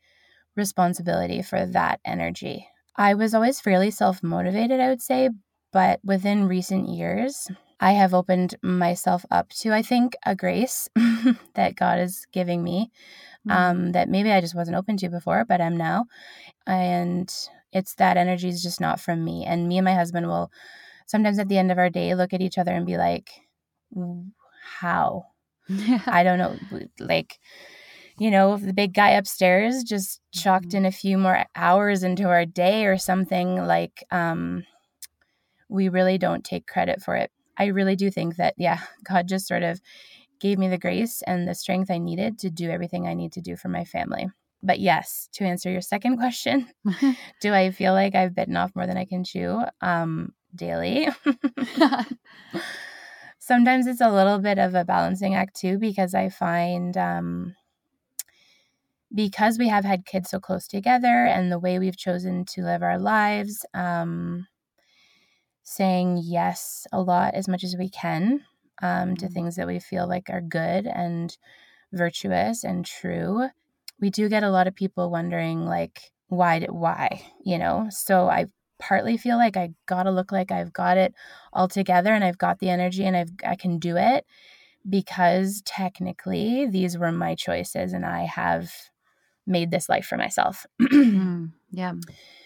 responsibility 0.55 1.41
for 1.41 1.65
that 1.65 1.99
energy. 2.05 2.67
I 2.95 3.13
was 3.13 3.33
always 3.33 3.59
fairly 3.59 3.91
self 3.91 4.21
motivated, 4.21 4.79
I 4.79 4.89
would 4.89 5.01
say, 5.01 5.29
but 5.71 5.99
within 6.03 6.47
recent 6.47 6.89
years, 6.89 7.49
I 7.79 7.93
have 7.93 8.13
opened 8.13 8.55
myself 8.61 9.25
up 9.31 9.49
to, 9.61 9.73
I 9.73 9.81
think, 9.81 10.15
a 10.25 10.35
grace 10.35 10.89
that 11.55 11.75
God 11.75 11.99
is 11.99 12.25
giving 12.31 12.63
me 12.63 12.91
Mm. 13.47 13.51
um, 13.53 13.91
that 13.93 14.09
maybe 14.09 14.31
I 14.31 14.41
just 14.41 14.53
wasn't 14.55 14.77
open 14.77 14.97
to 14.97 15.09
before, 15.09 15.45
but 15.45 15.61
I'm 15.61 15.77
now. 15.77 16.05
And 16.67 17.33
it's 17.71 17.95
that 17.95 18.17
energy 18.17 18.49
is 18.49 18.61
just 18.61 18.81
not 18.81 18.99
from 18.99 19.23
me. 19.23 19.45
And 19.45 19.67
me 19.67 19.77
and 19.77 19.85
my 19.85 19.95
husband 19.95 20.27
will 20.27 20.51
sometimes 21.07 21.39
at 21.39 21.47
the 21.47 21.57
end 21.57 21.71
of 21.71 21.77
our 21.77 21.89
day 21.89 22.15
look 22.15 22.33
at 22.33 22.41
each 22.41 22.57
other 22.57 22.71
and 22.73 22.85
be 22.85 22.97
like, 22.97 23.29
how? 24.79 25.27
I 26.07 26.23
don't 26.23 26.39
know. 26.39 26.55
Like, 26.99 27.39
you 28.17 28.31
know, 28.31 28.57
the 28.57 28.73
big 28.73 28.93
guy 28.93 29.11
upstairs 29.11 29.83
just 29.83 30.21
chucked 30.31 30.69
Mhm. 30.69 30.75
in 30.75 30.85
a 30.85 30.91
few 30.91 31.17
more 31.17 31.45
hours 31.55 32.03
into 32.03 32.27
our 32.27 32.45
day 32.45 32.85
or 32.85 32.97
something, 32.97 33.65
like, 33.65 34.03
um, 34.11 34.65
we 35.69 35.89
really 35.89 36.17
don't 36.17 36.43
take 36.43 36.67
credit 36.67 37.01
for 37.01 37.15
it. 37.15 37.31
I 37.59 37.67
really 37.67 37.95
do 37.95 38.09
think 38.09 38.37
that, 38.37 38.55
yeah, 38.57 38.79
God 39.03 39.27
just 39.27 39.47
sort 39.47 39.63
of 39.63 39.81
gave 40.39 40.57
me 40.57 40.69
the 40.69 40.77
grace 40.77 41.21
and 41.27 41.47
the 41.47 41.53
strength 41.53 41.91
I 41.91 41.97
needed 41.97 42.39
to 42.39 42.49
do 42.49 42.69
everything 42.69 43.07
I 43.07 43.13
need 43.13 43.33
to 43.33 43.41
do 43.41 43.55
for 43.55 43.67
my 43.67 43.83
family. 43.83 44.27
But 44.63 44.79
yes, 44.79 45.29
to 45.33 45.45
answer 45.45 45.69
your 45.69 45.81
second 45.81 46.17
question, 46.17 46.67
do 47.41 47.53
I 47.53 47.71
feel 47.71 47.93
like 47.93 48.15
I've 48.15 48.35
bitten 48.35 48.57
off 48.57 48.75
more 48.75 48.87
than 48.87 48.97
I 48.97 49.05
can 49.05 49.23
chew? 49.23 49.61
Um, 49.81 50.33
daily. 50.55 51.09
Sometimes 53.39 53.87
it's 53.87 54.01
a 54.01 54.11
little 54.11 54.39
bit 54.39 54.59
of 54.59 54.75
a 54.75 54.85
balancing 54.85 55.35
act 55.35 55.59
too, 55.59 55.77
because 55.77 56.13
I 56.13 56.29
find 56.29 56.95
um, 56.97 57.55
because 59.13 59.57
we 59.57 59.69
have 59.69 59.85
had 59.85 60.05
kids 60.05 60.29
so 60.29 60.39
close 60.39 60.67
together 60.67 61.25
and 61.25 61.51
the 61.51 61.59
way 61.59 61.79
we've 61.79 61.97
chosen 61.97 62.45
to 62.45 62.61
live 62.61 62.83
our 62.83 62.99
lives, 62.99 63.65
um, 63.73 64.47
saying 65.69 66.19
yes 66.23 66.87
a 66.91 67.01
lot 67.01 67.33
as 67.35 67.47
much 67.47 67.63
as 67.63 67.75
we 67.77 67.89
can 67.89 68.45
um, 68.81 69.15
to 69.17 69.27
Mhm. 69.27 69.33
things 69.33 69.55
that 69.55 69.67
we 69.67 69.79
feel 69.79 70.07
like 70.07 70.29
are 70.29 70.41
good 70.41 70.87
and 70.87 71.37
virtuous 71.93 72.63
and 72.63 72.85
true. 72.85 73.49
We 73.99 74.09
do 74.09 74.29
get 74.29 74.43
a 74.43 74.49
lot 74.51 74.67
of 74.67 74.75
people 74.75 75.11
wondering, 75.11 75.65
like, 75.65 76.11
why? 76.27 76.61
Why? 76.69 77.21
You 77.43 77.57
know. 77.59 77.87
So 77.91 78.29
I 78.29 78.47
partly 78.79 79.17
feel 79.17 79.37
like 79.37 79.57
I 79.57 79.71
gotta 79.87 80.11
look 80.11 80.31
like 80.31 80.51
I've 80.51 80.73
got 80.73 80.97
it 80.97 81.13
all 81.53 81.67
together 81.67 82.13
and 82.13 82.23
I've 82.23 82.37
got 82.37 82.59
the 82.59 82.69
energy 82.69 83.05
and 83.05 83.15
I've 83.17 83.31
I 83.45 83.55
can 83.55 83.79
do 83.79 83.97
it 83.97 84.25
because 84.89 85.61
technically 85.65 86.65
these 86.67 86.97
were 86.97 87.11
my 87.11 87.35
choices 87.35 87.93
and 87.93 88.05
I 88.05 88.25
have 88.25 88.73
made 89.49 89.71
this 89.71 89.89
life 89.89 90.05
for 90.05 90.17
myself. 90.17 90.65
Mm, 90.81 91.51
yeah. 91.71 91.93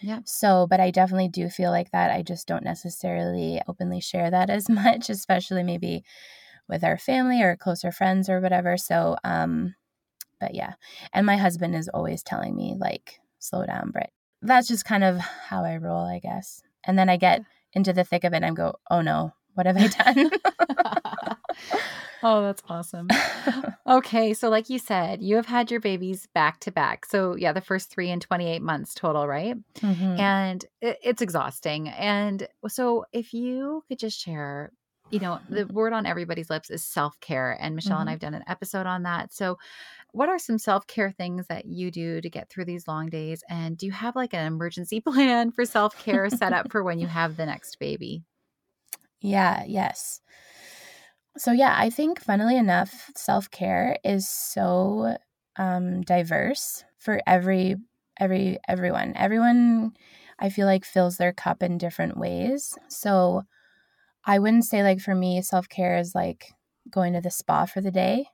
Yeah. 0.02 0.20
So, 0.26 0.68
but 0.70 0.80
I 0.80 0.92
definitely 0.92 1.30
do 1.30 1.50
feel 1.50 1.72
like 1.72 1.92
that. 1.92 2.12
I 2.12 2.24
just 2.24 2.48
don't 2.48 2.64
necessarily 2.64 3.62
openly 3.68 4.02
share 4.02 4.30
that 4.30 4.50
as 4.50 4.70
much, 4.70 5.10
especially 5.10 5.64
maybe 5.64 6.04
with 6.68 6.84
our 6.84 6.98
family 6.98 7.42
or 7.42 7.56
closer 7.56 7.92
friends 7.92 8.30
or 8.30 8.42
whatever. 8.42 8.78
So, 8.78 9.18
um, 9.24 9.76
but 10.40 10.54
yeah. 10.56 10.74
And 11.14 11.26
my 11.26 11.38
husband 11.38 11.76
is 11.76 11.90
always 11.90 12.24
telling 12.24 12.56
me, 12.56 12.76
like, 12.78 13.20
slow 13.40 13.66
down, 13.66 13.92
Britt. 13.92 14.12
That's 14.42 14.68
just 14.68 14.86
kind 14.86 15.04
of 15.04 15.18
how 15.20 15.64
I 15.64 15.78
roll, 15.78 16.06
I 16.06 16.20
guess. 16.20 16.62
And 16.84 16.98
then 16.98 17.10
I 17.10 17.18
get 17.18 17.42
into 17.74 17.94
the 17.94 18.04
thick 18.04 18.24
of 18.24 18.34
it 18.34 18.38
and 18.38 18.46
I 18.46 18.52
go, 18.52 18.76
oh 18.90 19.02
no, 19.02 19.34
what 19.54 19.66
have 19.66 19.78
I 19.78 19.88
done? 19.88 20.32
oh, 22.24 22.42
that's 22.42 22.64
awesome. 22.70 23.08
Okay, 23.88 24.34
so 24.34 24.50
like 24.50 24.70
you 24.70 24.80
said, 24.80 25.22
you 25.22 25.36
have 25.36 25.46
had 25.46 25.70
your 25.70 25.82
babies 25.82 26.28
back 26.34 26.60
to 26.62 26.72
back. 26.72 27.06
So 27.06 27.36
yeah, 27.36 27.52
the 27.52 27.62
first 27.62 27.90
three 27.90 28.10
and 28.10 28.22
28 28.22 28.62
months 28.62 28.94
total, 28.94 29.28
right? 29.28 29.58
Mhm. 29.82 30.18
And 30.18 30.66
it, 30.82 31.00
it's 31.04 31.22
exhausting. 31.22 31.90
And 31.90 32.48
so 32.68 33.06
if 33.12 33.34
you 33.34 33.84
could 33.90 34.00
just 34.00 34.18
share, 34.20 34.72
you 35.12 35.20
know, 35.20 35.40
the 35.50 35.66
word 35.68 35.92
on 35.94 36.06
everybody's 36.06 36.50
lips 36.50 36.70
is 36.70 36.84
self 36.84 37.20
care. 37.20 37.58
And 37.60 37.76
Michelle 37.76 38.00
and 38.00 38.10
Mhm. 38.10 38.14
I've 38.14 38.20
done 38.20 38.34
an 38.36 38.44
episode 38.48 38.86
on 38.86 39.04
that. 39.04 39.34
So 39.34 39.58
what 40.12 40.30
are 40.30 40.40
some 40.40 40.58
self 40.60 40.88
care 40.88 41.12
things 41.12 41.48
that 41.48 41.66
you 41.66 41.92
do 41.92 42.22
to 42.22 42.30
get 42.30 42.50
through 42.50 42.66
these 42.66 42.88
long 42.88 43.10
days? 43.10 43.44
And 43.50 43.78
do 43.78 43.86
you 43.86 43.92
have 43.94 44.16
like 44.16 44.34
an 44.34 44.46
emergency 44.48 45.02
plan 45.04 45.52
for 45.52 45.66
self 45.66 45.98
care 45.98 46.30
set 46.30 46.54
up 46.54 46.72
for 46.72 46.84
when 46.84 47.00
you 47.00 47.08
have 47.08 47.38
the 47.38 47.46
next 47.46 47.80
baby? 47.80 48.24
Yeah, 49.22 49.64
yes. 49.66 50.22
So 51.38 51.52
yeah, 51.52 51.76
I 51.78 51.90
think 51.90 52.20
funnily 52.22 52.58
enough, 52.58 53.10
self-care 53.16 53.98
is 54.04 54.28
so 54.30 55.18
um 55.58 56.02
diverse 56.02 56.84
for 56.98 57.20
every 57.28 57.76
every 58.20 58.60
everyone. 58.68 59.14
Everyone 59.16 59.94
I 60.40 60.50
feel 60.50 60.68
like 60.68 60.86
fills 60.86 61.18
their 61.18 61.34
cup 61.34 61.64
in 61.64 61.78
different 61.78 62.18
ways. 62.18 62.78
So 62.88 63.44
I 64.26 64.40
wouldn't 64.40 64.66
say 64.66 64.84
like 64.84 65.02
for 65.02 65.16
me 65.16 65.42
self-care 65.42 65.98
is 65.98 66.16
like 66.16 66.54
going 66.90 67.14
to 67.14 67.22
the 67.22 67.32
spa 67.32 67.66
for 67.66 67.82
the 67.82 67.92
day. 67.92 68.28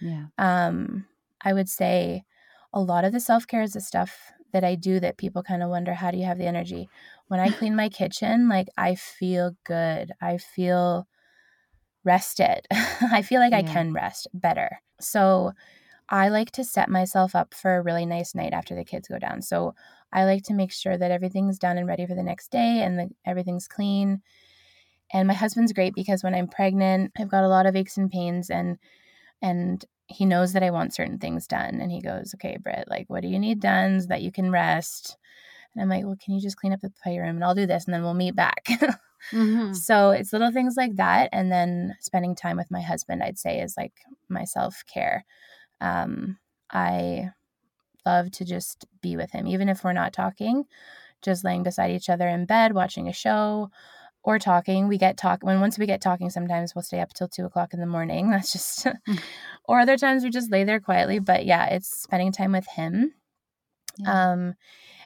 Yeah. 0.00 0.28
Um 0.38 1.06
I 1.42 1.52
would 1.52 1.68
say 1.68 2.24
a 2.72 2.80
lot 2.80 3.04
of 3.04 3.12
the 3.12 3.20
self-care 3.20 3.62
is 3.62 3.72
the 3.72 3.80
stuff 3.80 4.32
that 4.52 4.64
I 4.64 4.74
do 4.74 5.00
that 5.00 5.18
people 5.18 5.42
kind 5.42 5.62
of 5.62 5.70
wonder 5.70 5.94
how 5.94 6.10
do 6.10 6.18
you 6.18 6.24
have 6.24 6.38
the 6.38 6.46
energy? 6.46 6.90
When 7.28 7.40
I 7.40 7.50
clean 7.50 7.76
my 7.76 7.88
kitchen, 7.88 8.48
like 8.48 8.68
I 8.76 8.94
feel 8.94 9.56
good. 9.64 10.12
I 10.20 10.38
feel 10.38 11.06
rested. 12.06 12.66
I 12.70 13.22
feel 13.22 13.40
like 13.40 13.52
I 13.52 13.62
mm. 13.62 13.72
can 13.72 13.92
rest 13.92 14.28
better. 14.32 14.80
So 15.00 15.52
I 16.08 16.28
like 16.28 16.52
to 16.52 16.64
set 16.64 16.88
myself 16.88 17.34
up 17.34 17.52
for 17.52 17.76
a 17.76 17.82
really 17.82 18.06
nice 18.06 18.34
night 18.34 18.52
after 18.52 18.74
the 18.74 18.84
kids 18.84 19.08
go 19.08 19.18
down. 19.18 19.42
So 19.42 19.74
I 20.12 20.24
like 20.24 20.44
to 20.44 20.54
make 20.54 20.72
sure 20.72 20.96
that 20.96 21.10
everything's 21.10 21.58
done 21.58 21.78
and 21.78 21.88
ready 21.88 22.06
for 22.06 22.14
the 22.14 22.22
next 22.22 22.50
day 22.50 22.82
and 22.82 22.98
the, 22.98 23.10
everything's 23.24 23.68
clean. 23.68 24.22
And 25.12 25.28
my 25.28 25.34
husband's 25.34 25.72
great 25.72 25.94
because 25.94 26.22
when 26.22 26.34
I'm 26.34 26.48
pregnant, 26.48 27.12
I've 27.18 27.30
got 27.30 27.44
a 27.44 27.48
lot 27.48 27.66
of 27.66 27.76
aches 27.76 27.96
and 27.96 28.10
pains 28.10 28.50
and 28.50 28.78
and 29.42 29.84
he 30.08 30.24
knows 30.24 30.52
that 30.52 30.62
I 30.62 30.70
want 30.70 30.94
certain 30.94 31.18
things 31.18 31.46
done. 31.46 31.80
And 31.80 31.90
he 31.90 32.00
goes, 32.00 32.34
Okay, 32.34 32.56
Britt, 32.56 32.88
like, 32.88 33.10
what 33.10 33.22
do 33.22 33.28
you 33.28 33.38
need 33.38 33.60
done 33.60 34.00
so 34.00 34.06
that 34.08 34.22
you 34.22 34.30
can 34.30 34.50
rest? 34.50 35.16
And 35.74 35.82
I'm 35.82 35.88
like, 35.88 36.04
Well, 36.04 36.16
can 36.20 36.34
you 36.34 36.40
just 36.40 36.56
clean 36.56 36.72
up 36.72 36.80
the 36.80 36.92
playroom 37.02 37.36
and 37.36 37.44
I'll 37.44 37.54
do 37.54 37.66
this 37.66 37.84
and 37.84 37.94
then 37.94 38.02
we'll 38.02 38.14
meet 38.14 38.36
back. 38.36 38.68
mm-hmm. 39.32 39.72
So 39.72 40.10
it's 40.10 40.32
little 40.32 40.52
things 40.52 40.74
like 40.76 40.96
that. 40.96 41.28
And 41.32 41.50
then 41.50 41.96
spending 42.00 42.34
time 42.34 42.56
with 42.56 42.70
my 42.70 42.80
husband, 42.80 43.22
I'd 43.22 43.38
say, 43.38 43.60
is 43.60 43.76
like 43.76 43.94
my 44.28 44.44
self 44.44 44.82
care. 44.86 45.24
Um, 45.80 46.38
I 46.70 47.30
love 48.04 48.30
to 48.32 48.44
just 48.44 48.86
be 49.02 49.16
with 49.16 49.32
him, 49.32 49.46
even 49.46 49.68
if 49.68 49.84
we're 49.84 49.92
not 49.92 50.12
talking, 50.12 50.64
just 51.22 51.44
laying 51.44 51.62
beside 51.62 51.90
each 51.90 52.08
other 52.08 52.28
in 52.28 52.46
bed, 52.46 52.74
watching 52.74 53.08
a 53.08 53.12
show 53.12 53.70
or 54.22 54.38
talking. 54.38 54.88
We 54.88 54.98
get 54.98 55.16
talk 55.16 55.42
when 55.42 55.60
once 55.60 55.78
we 55.78 55.86
get 55.86 56.00
talking, 56.00 56.30
sometimes 56.30 56.74
we'll 56.74 56.82
stay 56.82 57.00
up 57.00 57.12
till 57.12 57.28
two 57.28 57.44
o'clock 57.44 57.74
in 57.74 57.80
the 57.80 57.86
morning. 57.86 58.30
That's 58.30 58.52
just, 58.52 58.84
mm. 59.08 59.20
or 59.64 59.80
other 59.80 59.96
times 59.96 60.24
we 60.24 60.30
just 60.30 60.50
lay 60.50 60.64
there 60.64 60.80
quietly. 60.80 61.18
But 61.18 61.46
yeah, 61.46 61.66
it's 61.66 62.02
spending 62.02 62.32
time 62.32 62.52
with 62.52 62.66
him. 62.66 63.14
Yeah. 63.98 64.32
Um, 64.32 64.54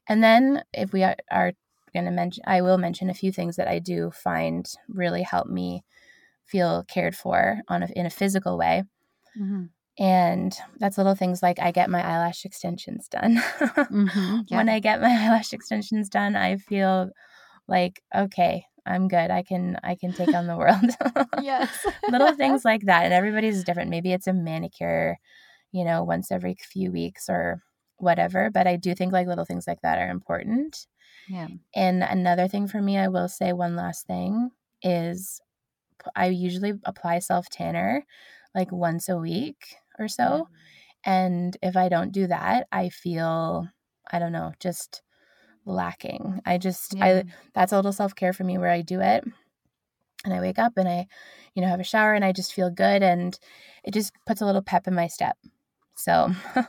and 0.08 0.24
then 0.24 0.64
if 0.72 0.92
we 0.92 1.04
are, 1.04 1.16
are 1.30 1.52
going 1.90 2.04
to 2.06 2.10
mention, 2.10 2.42
I 2.46 2.62
will 2.62 2.78
mention 2.78 3.10
a 3.10 3.14
few 3.14 3.32
things 3.32 3.56
that 3.56 3.68
I 3.68 3.78
do 3.78 4.10
find 4.10 4.66
really 4.88 5.22
help 5.22 5.48
me 5.48 5.84
feel 6.44 6.84
cared 6.88 7.16
for 7.16 7.60
on 7.68 7.82
a, 7.82 7.88
in 7.94 8.06
a 8.06 8.10
physical 8.10 8.58
way. 8.58 8.84
Mm-hmm. 9.38 9.64
And 9.98 10.56
that's 10.78 10.96
little 10.96 11.14
things 11.14 11.42
like 11.42 11.58
I 11.60 11.72
get 11.72 11.90
my 11.90 12.02
eyelash 12.02 12.44
extensions 12.44 13.06
done. 13.08 13.36
mm-hmm, 13.60 14.40
yeah. 14.48 14.56
When 14.56 14.68
I 14.68 14.80
get 14.80 15.00
my 15.00 15.08
eyelash 15.10 15.52
extensions 15.52 16.08
done, 16.08 16.36
I 16.36 16.56
feel 16.56 17.10
like 17.68 18.02
okay, 18.14 18.64
I'm 18.86 19.08
good. 19.08 19.30
I 19.30 19.42
can 19.42 19.78
I 19.84 19.94
can 19.94 20.12
take 20.12 20.34
on 20.34 20.46
the 20.46 20.56
world. 20.56 20.90
yes. 21.42 21.86
Little 22.08 22.32
things 22.34 22.64
like 22.64 22.82
that. 22.86 23.04
And 23.04 23.12
everybody's 23.12 23.64
different. 23.64 23.90
Maybe 23.90 24.12
it's 24.12 24.26
a 24.26 24.32
manicure, 24.32 25.18
you 25.72 25.84
know, 25.84 26.02
once 26.02 26.32
every 26.32 26.56
few 26.60 26.90
weeks 26.90 27.28
or 27.28 27.62
whatever. 27.98 28.50
But 28.50 28.66
I 28.66 28.76
do 28.76 28.94
think 28.94 29.12
like 29.12 29.26
little 29.26 29.44
things 29.44 29.66
like 29.66 29.82
that 29.82 29.98
are 29.98 30.10
important. 30.10 30.86
Yeah. 31.30 31.46
And 31.74 32.02
another 32.02 32.48
thing 32.48 32.66
for 32.66 32.82
me, 32.82 32.98
I 32.98 33.08
will 33.08 33.28
say 33.28 33.52
one 33.52 33.76
last 33.76 34.06
thing 34.06 34.50
is 34.82 35.40
I 36.16 36.26
usually 36.26 36.72
apply 36.84 37.20
self 37.20 37.48
tanner 37.48 38.04
like 38.54 38.72
once 38.72 39.08
a 39.08 39.16
week 39.16 39.76
or 39.98 40.08
so. 40.08 40.48
Yeah. 41.04 41.12
And 41.12 41.56
if 41.62 41.76
I 41.76 41.88
don't 41.88 42.12
do 42.12 42.26
that, 42.26 42.66
I 42.72 42.88
feel, 42.88 43.68
I 44.10 44.18
don't 44.18 44.32
know, 44.32 44.52
just 44.58 45.02
lacking. 45.64 46.40
I 46.44 46.58
just 46.58 46.94
yeah. 46.94 47.04
I 47.04 47.24
that's 47.54 47.72
a 47.72 47.76
little 47.76 47.92
self-care 47.92 48.32
for 48.32 48.44
me 48.44 48.58
where 48.58 48.70
I 48.70 48.82
do 48.82 49.00
it 49.00 49.24
and 50.24 50.34
I 50.34 50.40
wake 50.40 50.58
up 50.58 50.72
and 50.76 50.88
I 50.88 51.06
you 51.54 51.62
know 51.62 51.68
have 51.68 51.80
a 51.80 51.84
shower 51.84 52.14
and 52.14 52.24
I 52.24 52.32
just 52.32 52.52
feel 52.52 52.70
good 52.70 53.02
and 53.02 53.38
it 53.84 53.94
just 53.94 54.12
puts 54.26 54.40
a 54.40 54.46
little 54.46 54.62
pep 54.62 54.88
in 54.88 54.94
my 54.94 55.06
step. 55.06 55.36
So 55.96 56.32
those 56.54 56.64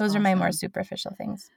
awesome. 0.00 0.16
are 0.16 0.20
my 0.20 0.34
more 0.34 0.52
superficial 0.52 1.14
things. 1.16 1.50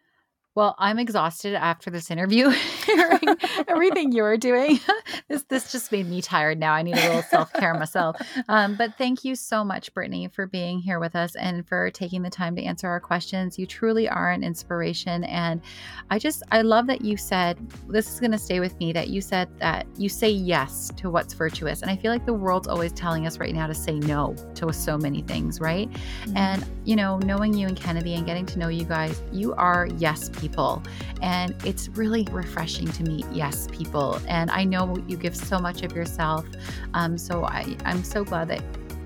Well, 0.56 0.76
I'm 0.80 0.98
exhausted 0.98 1.54
after 1.54 1.92
this 1.92 2.10
interview, 2.10 2.50
hearing 2.86 3.38
everything 3.68 4.12
you're 4.12 4.38
doing. 4.38 4.80
this 5.28 5.44
this 5.44 5.72
just 5.72 5.92
made 5.92 6.08
me 6.08 6.22
tired 6.22 6.60
now. 6.60 6.74
I 6.74 6.82
need 6.82 6.98
a 6.98 7.02
little 7.02 7.22
self 7.22 7.54
care 7.54 7.76
myself. 7.76 8.18
Um, 8.50 8.76
but 8.76 8.98
thank 8.98 9.24
you 9.24 9.36
so 9.36 9.64
much, 9.64 9.94
Brittany, 9.94 10.28
for 10.28 10.48
being 10.48 10.80
here 10.80 11.00
with 11.00 11.16
us 11.16 11.36
and 11.36 11.68
for 11.68 11.92
taking 11.92 12.24
the 12.24 12.32
time 12.32 12.56
to 12.56 12.64
answer 12.64 12.88
our 12.88 13.00
questions. 13.00 13.60
You 13.60 13.68
truly 13.68 14.10
are 14.10 14.32
an 14.32 14.44
inspiration, 14.44 15.24
and 15.26 15.62
I 16.10 16.18
just 16.18 16.42
I 16.52 16.64
love 16.64 16.88
that 16.88 17.02
you 17.02 17.16
said 17.16 17.60
this 17.88 18.12
is 18.12 18.20
going 18.20 18.32
to 18.32 18.40
stay 18.40 18.60
with 18.60 18.78
me. 18.80 18.92
That 18.92 19.10
you 19.10 19.22
said 19.22 19.50
that 19.60 19.86
you 19.98 20.10
say 20.10 20.30
yes 20.30 20.90
to 20.98 21.12
what's 21.12 21.36
virtuous, 21.36 21.84
and 21.84 21.92
I 21.92 21.96
feel 21.96 22.12
like 22.12 22.26
the 22.26 22.34
world's 22.34 22.68
always 22.68 22.92
telling 22.92 23.28
us 23.28 23.38
right 23.38 23.54
now 23.54 23.68
to 23.68 23.76
say 23.76 24.00
no 24.00 24.36
to 24.56 24.74
so 24.74 24.98
many 24.98 25.22
things, 25.22 25.62
right? 25.62 25.90
Mm-hmm. 25.92 26.38
And 26.38 26.66
you 26.86 26.96
know, 26.96 27.20
knowing 27.20 27.54
you 27.54 27.68
and 27.68 27.78
Kennedy 27.78 28.16
and 28.16 28.26
getting 28.26 28.48
to 28.48 28.58
know 28.60 28.68
you 28.68 28.84
guys, 28.84 29.22
you 29.32 29.54
are 29.54 29.88
yes 29.98 30.28
people. 30.40 30.82
And 31.22 31.56
it's 31.66 31.90
really 31.90 32.28
refreshing 32.32 32.92
to 32.92 33.04
meet 33.04 33.26
yes 33.32 33.68
people. 33.72 34.20
And 34.28 34.50
I 34.52 34.64
know 34.64 34.98
you 35.08 35.18
give 35.18 35.36
so 35.36 35.60
much 35.60 35.84
of 35.84 35.94
yourself. 35.94 36.46
Um, 36.94 37.18
so 37.18 37.46
I, 37.46 37.76
I'm 37.86 38.04
so 38.04 38.24
glad 38.24 38.48
that 38.50 38.64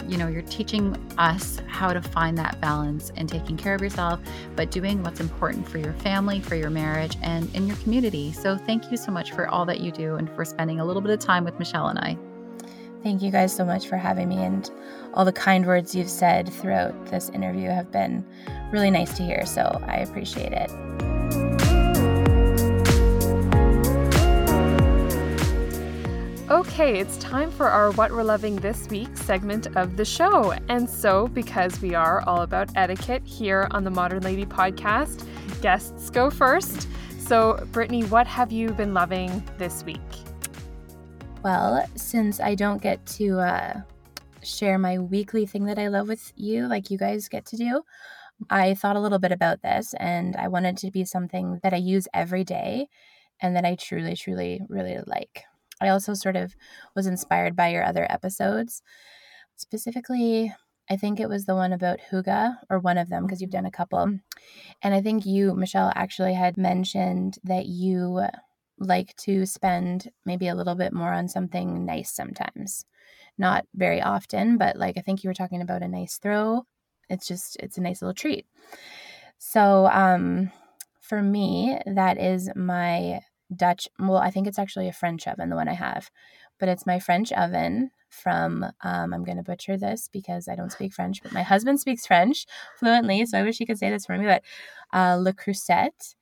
you 0.07 0.17
know 0.17 0.27
you're 0.27 0.41
teaching 0.43 0.95
us 1.17 1.61
how 1.67 1.93
to 1.93 2.01
find 2.01 2.37
that 2.37 2.59
balance 2.59 3.11
and 3.15 3.29
taking 3.29 3.55
care 3.55 3.73
of 3.73 3.81
yourself 3.81 4.19
but 4.55 4.71
doing 4.71 5.01
what's 5.03 5.19
important 5.19 5.67
for 5.67 5.77
your 5.77 5.93
family 5.93 6.39
for 6.41 6.55
your 6.55 6.69
marriage 6.69 7.17
and 7.21 7.53
in 7.55 7.67
your 7.67 7.77
community 7.77 8.31
so 8.31 8.57
thank 8.57 8.91
you 8.91 8.97
so 8.97 9.11
much 9.11 9.31
for 9.31 9.47
all 9.47 9.65
that 9.65 9.79
you 9.79 9.91
do 9.91 10.15
and 10.15 10.29
for 10.31 10.43
spending 10.43 10.79
a 10.79 10.85
little 10.85 11.01
bit 11.01 11.11
of 11.11 11.19
time 11.19 11.43
with 11.43 11.57
michelle 11.57 11.87
and 11.87 11.99
i 11.99 12.17
thank 13.01 13.21
you 13.21 13.31
guys 13.31 13.55
so 13.55 13.65
much 13.65 13.87
for 13.87 13.97
having 13.97 14.29
me 14.29 14.37
and 14.37 14.71
all 15.13 15.25
the 15.25 15.33
kind 15.33 15.65
words 15.65 15.93
you've 15.93 16.09
said 16.09 16.51
throughout 16.51 17.05
this 17.07 17.29
interview 17.29 17.69
have 17.69 17.91
been 17.91 18.25
really 18.71 18.91
nice 18.91 19.15
to 19.15 19.23
hear 19.23 19.45
so 19.45 19.81
i 19.87 19.97
appreciate 19.97 20.51
it 20.51 21.12
Okay, 26.53 26.99
it's 26.99 27.17
time 27.17 27.49
for 27.49 27.67
our 27.67 27.91
What 27.93 28.11
We're 28.11 28.21
Loving 28.21 28.57
This 28.57 28.87
Week 28.89 29.17
segment 29.17 29.75
of 29.75 29.97
the 29.97 30.05
show. 30.05 30.53
And 30.69 30.87
so, 30.87 31.27
because 31.29 31.81
we 31.81 31.95
are 31.95 32.21
all 32.27 32.43
about 32.43 32.69
etiquette 32.75 33.23
here 33.25 33.67
on 33.71 33.83
the 33.83 33.89
Modern 33.89 34.21
Lady 34.21 34.45
podcast, 34.45 35.25
guests 35.63 36.11
go 36.11 36.29
first. 36.29 36.87
So, 37.17 37.67
Brittany, 37.71 38.03
what 38.03 38.27
have 38.27 38.51
you 38.51 38.69
been 38.69 38.93
loving 38.93 39.43
this 39.57 39.83
week? 39.83 39.99
Well, 41.43 41.87
since 41.95 42.39
I 42.39 42.53
don't 42.53 42.83
get 42.83 43.03
to 43.17 43.39
uh, 43.39 43.81
share 44.43 44.77
my 44.77 44.99
weekly 44.99 45.47
thing 45.47 45.65
that 45.65 45.79
I 45.79 45.87
love 45.87 46.07
with 46.07 46.33
you, 46.35 46.67
like 46.67 46.91
you 46.91 46.99
guys 46.99 47.29
get 47.29 47.47
to 47.47 47.57
do, 47.57 47.81
I 48.51 48.75
thought 48.75 48.95
a 48.95 49.01
little 49.01 49.17
bit 49.17 49.31
about 49.31 49.63
this 49.63 49.95
and 49.99 50.35
I 50.35 50.49
wanted 50.49 50.77
to 50.77 50.91
be 50.91 51.03
something 51.03 51.61
that 51.63 51.73
I 51.73 51.77
use 51.77 52.07
every 52.13 52.43
day 52.43 52.89
and 53.41 53.55
that 53.55 53.65
I 53.65 53.73
truly, 53.73 54.15
truly, 54.15 54.61
really 54.69 54.99
like. 55.07 55.45
I 55.81 55.89
also 55.89 56.13
sort 56.13 56.36
of 56.36 56.55
was 56.95 57.07
inspired 57.07 57.55
by 57.55 57.69
your 57.69 57.83
other 57.83 58.09
episodes. 58.12 58.81
Specifically, 59.55 60.53
I 60.89 60.97
think 60.97 61.19
it 61.19 61.29
was 61.29 61.45
the 61.45 61.55
one 61.55 61.73
about 61.73 61.99
Hygge, 62.12 62.57
or 62.69 62.79
one 62.79 62.97
of 62.97 63.09
them, 63.09 63.25
because 63.25 63.41
you've 63.41 63.51
done 63.51 63.65
a 63.65 63.71
couple. 63.71 64.19
And 64.81 64.93
I 64.93 65.01
think 65.01 65.25
you, 65.25 65.55
Michelle, 65.55 65.91
actually 65.95 66.33
had 66.33 66.57
mentioned 66.57 67.38
that 67.43 67.65
you 67.67 68.25
like 68.77 69.15
to 69.17 69.45
spend 69.45 70.09
maybe 70.25 70.47
a 70.47 70.55
little 70.55 70.75
bit 70.75 70.93
more 70.93 71.13
on 71.13 71.27
something 71.29 71.86
nice 71.86 72.12
sometimes. 72.12 72.86
Not 73.38 73.65
very 73.73 74.01
often, 74.01 74.57
but 74.57 74.77
like 74.77 74.97
I 74.97 75.01
think 75.01 75.23
you 75.23 75.29
were 75.29 75.33
talking 75.33 75.62
about 75.62 75.83
a 75.83 75.88
nice 75.88 76.17
throw. 76.17 76.65
It's 77.09 77.27
just, 77.27 77.57
it's 77.57 77.77
a 77.77 77.81
nice 77.81 78.01
little 78.01 78.13
treat. 78.13 78.45
So, 79.38 79.88
um, 79.88 80.51
for 81.01 81.21
me, 81.21 81.79
that 81.86 82.17
is 82.17 82.49
my 82.55 83.19
Dutch, 83.57 83.87
well, 83.99 84.17
I 84.17 84.29
think 84.29 84.47
it's 84.47 84.59
actually 84.59 84.87
a 84.87 84.93
French 84.93 85.27
oven, 85.27 85.49
the 85.49 85.55
one 85.55 85.67
I 85.67 85.73
have, 85.73 86.09
but 86.59 86.69
it's 86.69 86.85
my 86.85 86.99
French 86.99 87.31
oven 87.31 87.91
from, 88.09 88.63
um, 88.81 89.13
I'm 89.13 89.23
going 89.23 89.37
to 89.37 89.43
butcher 89.43 89.77
this 89.77 90.09
because 90.11 90.47
I 90.47 90.55
don't 90.55 90.71
speak 90.71 90.93
French, 90.93 91.23
but 91.23 91.31
my 91.31 91.41
husband 91.41 91.79
speaks 91.79 92.05
French 92.05 92.45
fluently. 92.77 93.25
So 93.25 93.39
I 93.39 93.43
wish 93.43 93.57
he 93.57 93.65
could 93.65 93.79
say 93.79 93.89
this 93.89 94.05
for 94.05 94.17
me, 94.17 94.25
but 94.25 94.43
uh, 94.93 95.15
Le 95.15 95.33
Creuset. 95.33 96.15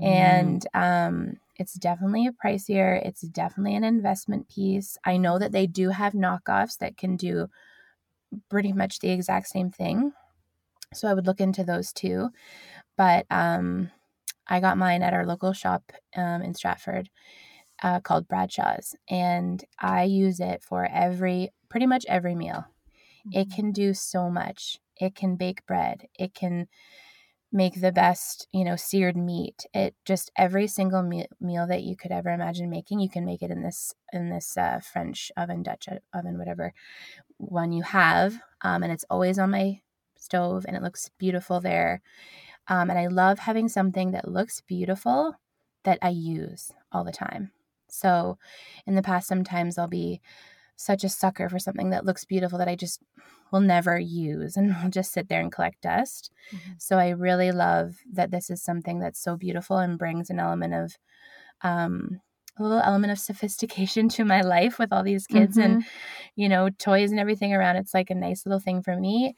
Mm. 0.00 0.06
And 0.06 0.66
um, 0.74 1.36
it's 1.56 1.74
definitely 1.74 2.26
a 2.26 2.32
pricier, 2.32 3.04
it's 3.04 3.20
definitely 3.20 3.76
an 3.76 3.84
investment 3.84 4.48
piece. 4.48 4.98
I 5.04 5.18
know 5.18 5.38
that 5.38 5.52
they 5.52 5.66
do 5.66 5.90
have 5.90 6.14
knockoffs 6.14 6.78
that 6.78 6.96
can 6.96 7.16
do 7.16 7.48
pretty 8.48 8.72
much 8.72 8.98
the 8.98 9.10
exact 9.10 9.48
same 9.48 9.70
thing. 9.70 10.12
So 10.92 11.06
I 11.08 11.14
would 11.14 11.26
look 11.26 11.40
into 11.40 11.64
those 11.64 11.92
too. 11.92 12.30
But 12.96 13.26
um, 13.30 13.90
I 14.50 14.60
got 14.60 14.76
mine 14.76 15.02
at 15.02 15.14
our 15.14 15.24
local 15.24 15.52
shop 15.52 15.92
um, 16.16 16.42
in 16.42 16.54
Stratford 16.54 17.08
uh, 17.82 18.00
called 18.00 18.28
Bradshaw's, 18.28 18.94
and 19.08 19.64
I 19.78 20.02
use 20.02 20.40
it 20.40 20.62
for 20.62 20.86
every 20.92 21.50
pretty 21.68 21.86
much 21.86 22.04
every 22.08 22.34
meal. 22.34 22.66
Mm-hmm. 23.26 23.38
It 23.38 23.50
can 23.50 23.72
do 23.72 23.94
so 23.94 24.28
much. 24.28 24.78
It 25.00 25.14
can 25.14 25.36
bake 25.36 25.64
bread. 25.66 26.08
It 26.18 26.34
can 26.34 26.66
make 27.52 27.80
the 27.80 27.92
best, 27.92 28.46
you 28.52 28.64
know, 28.64 28.76
seared 28.76 29.16
meat. 29.16 29.66
It 29.74 29.94
just 30.04 30.30
every 30.36 30.66
single 30.66 31.02
me- 31.02 31.26
meal 31.40 31.66
that 31.66 31.82
you 31.82 31.96
could 31.96 32.12
ever 32.12 32.30
imagine 32.30 32.70
making, 32.70 33.00
you 33.00 33.08
can 33.08 33.24
make 33.24 33.42
it 33.42 33.50
in 33.50 33.62
this 33.62 33.94
in 34.12 34.30
this 34.30 34.56
uh, 34.56 34.80
French 34.80 35.32
oven, 35.36 35.62
Dutch 35.62 35.88
oven, 36.12 36.38
whatever 36.38 36.72
one 37.38 37.72
you 37.72 37.82
have, 37.82 38.40
um, 38.62 38.82
and 38.82 38.92
it's 38.92 39.04
always 39.10 39.38
on 39.38 39.50
my 39.50 39.80
stove, 40.16 40.64
and 40.66 40.76
it 40.76 40.82
looks 40.82 41.10
beautiful 41.18 41.60
there. 41.60 42.02
Um, 42.70 42.88
and 42.88 42.98
I 42.98 43.08
love 43.08 43.40
having 43.40 43.68
something 43.68 44.12
that 44.12 44.30
looks 44.30 44.62
beautiful 44.62 45.34
that 45.82 45.98
I 46.00 46.10
use 46.10 46.72
all 46.92 47.04
the 47.04 47.12
time. 47.12 47.50
So 47.88 48.38
in 48.86 48.94
the 48.94 49.02
past, 49.02 49.26
sometimes 49.26 49.76
I'll 49.76 49.88
be 49.88 50.20
such 50.76 51.04
a 51.04 51.08
sucker 51.08 51.48
for 51.48 51.58
something 51.58 51.90
that 51.90 52.06
looks 52.06 52.24
beautiful 52.24 52.58
that 52.58 52.68
I 52.68 52.76
just 52.76 53.02
will 53.50 53.60
never 53.60 53.98
use 53.98 54.56
and 54.56 54.74
will 54.82 54.90
just 54.90 55.12
sit 55.12 55.28
there 55.28 55.40
and 55.40 55.52
collect 55.52 55.82
dust. 55.82 56.30
Mm-hmm. 56.54 56.72
So 56.78 56.96
I 56.96 57.10
really 57.10 57.52
love 57.52 57.96
that 58.12 58.30
this 58.30 58.48
is 58.48 58.62
something 58.62 59.00
that's 59.00 59.20
so 59.20 59.36
beautiful 59.36 59.78
and 59.78 59.98
brings 59.98 60.30
an 60.30 60.38
element 60.38 60.72
of 60.72 60.96
um, 61.62 62.20
a 62.56 62.62
little 62.62 62.80
element 62.80 63.10
of 63.10 63.18
sophistication 63.18 64.08
to 64.10 64.24
my 64.24 64.42
life 64.42 64.78
with 64.78 64.92
all 64.92 65.02
these 65.02 65.26
kids 65.26 65.56
mm-hmm. 65.56 65.72
and 65.72 65.84
you 66.36 66.48
know 66.48 66.70
toys 66.70 67.10
and 67.10 67.20
everything 67.20 67.52
around 67.52 67.76
it's 67.76 67.94
like 67.94 68.10
a 68.10 68.14
nice 68.14 68.46
little 68.46 68.60
thing 68.60 68.82
for 68.82 68.96
me 68.96 69.34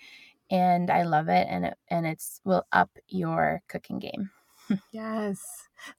and 0.52 0.88
I 0.90 1.02
love 1.02 1.28
it 1.28 1.48
and 1.50 1.64
it 1.66 1.74
and 1.88 2.06
it's 2.06 2.40
will 2.44 2.64
up 2.72 2.90
your 3.08 3.62
cooking 3.68 3.98
game. 3.98 4.30
Yes. 4.92 5.40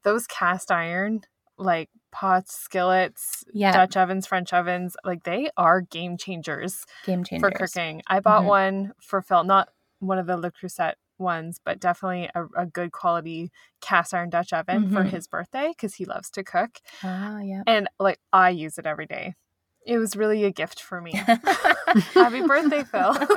Those 0.03 0.27
cast 0.27 0.71
iron 0.71 1.21
like 1.57 1.89
pots, 2.11 2.55
skillets, 2.55 3.43
Yeah. 3.53 3.71
Dutch 3.73 3.97
ovens, 3.97 4.25
French 4.27 4.53
ovens, 4.53 4.95
like 5.03 5.23
they 5.23 5.49
are 5.57 5.81
game 5.81 6.15
changers 6.17 6.85
Game 7.03 7.23
changer 7.23 7.51
for 7.51 7.51
cooking. 7.51 8.01
I 8.07 8.19
bought 8.21 8.43
Mhm. 8.43 8.47
one 8.47 8.93
for 9.01 9.21
Phil, 9.21 9.43
not 9.43 9.69
one 9.99 10.17
of 10.19 10.27
the 10.27 10.37
Le 10.37 10.51
Creuset 10.51 10.93
ones, 11.19 11.59
but 11.63 11.79
definitely 11.79 12.29
a, 12.35 12.45
a 12.57 12.65
good 12.65 12.91
quality 12.91 13.51
cast 13.81 14.13
iron 14.13 14.29
Dutch 14.29 14.53
oven 14.53 14.89
for 14.91 15.03
Mhm. 15.03 15.09
his 15.09 15.27
birthday 15.27 15.69
because 15.69 15.95
he 15.95 16.05
loves 16.05 16.29
to 16.31 16.43
cook. 16.43 16.79
Ah, 17.03 17.39
yeah. 17.39 17.63
And 17.67 17.87
like 17.99 18.19
I 18.31 18.49
use 18.49 18.77
it 18.77 18.85
every 18.85 19.05
day. 19.05 19.35
It 19.85 19.97
was 19.97 20.15
really 20.15 20.43
a 20.45 20.51
gift 20.51 20.81
for 20.81 21.01
me. 21.01 21.11
Happy 22.13 22.41
birthday, 22.41 22.83
Phil. 22.91 23.15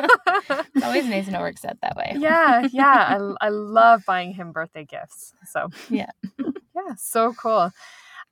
It's 0.74 0.84
always 0.84 1.06
nice 1.06 1.26
to 1.26 1.32
know 1.32 1.40
works 1.40 1.64
out 1.64 1.78
that 1.82 1.96
way. 1.96 2.14
yeah, 2.18 2.66
yeah. 2.72 3.18
I, 3.40 3.46
I 3.46 3.48
love 3.48 4.04
buying 4.06 4.32
him 4.34 4.52
birthday 4.52 4.84
gifts. 4.84 5.34
So, 5.46 5.70
Yeah. 5.90 6.10
yeah, 6.38 6.94
so 6.96 7.32
cool. 7.34 7.70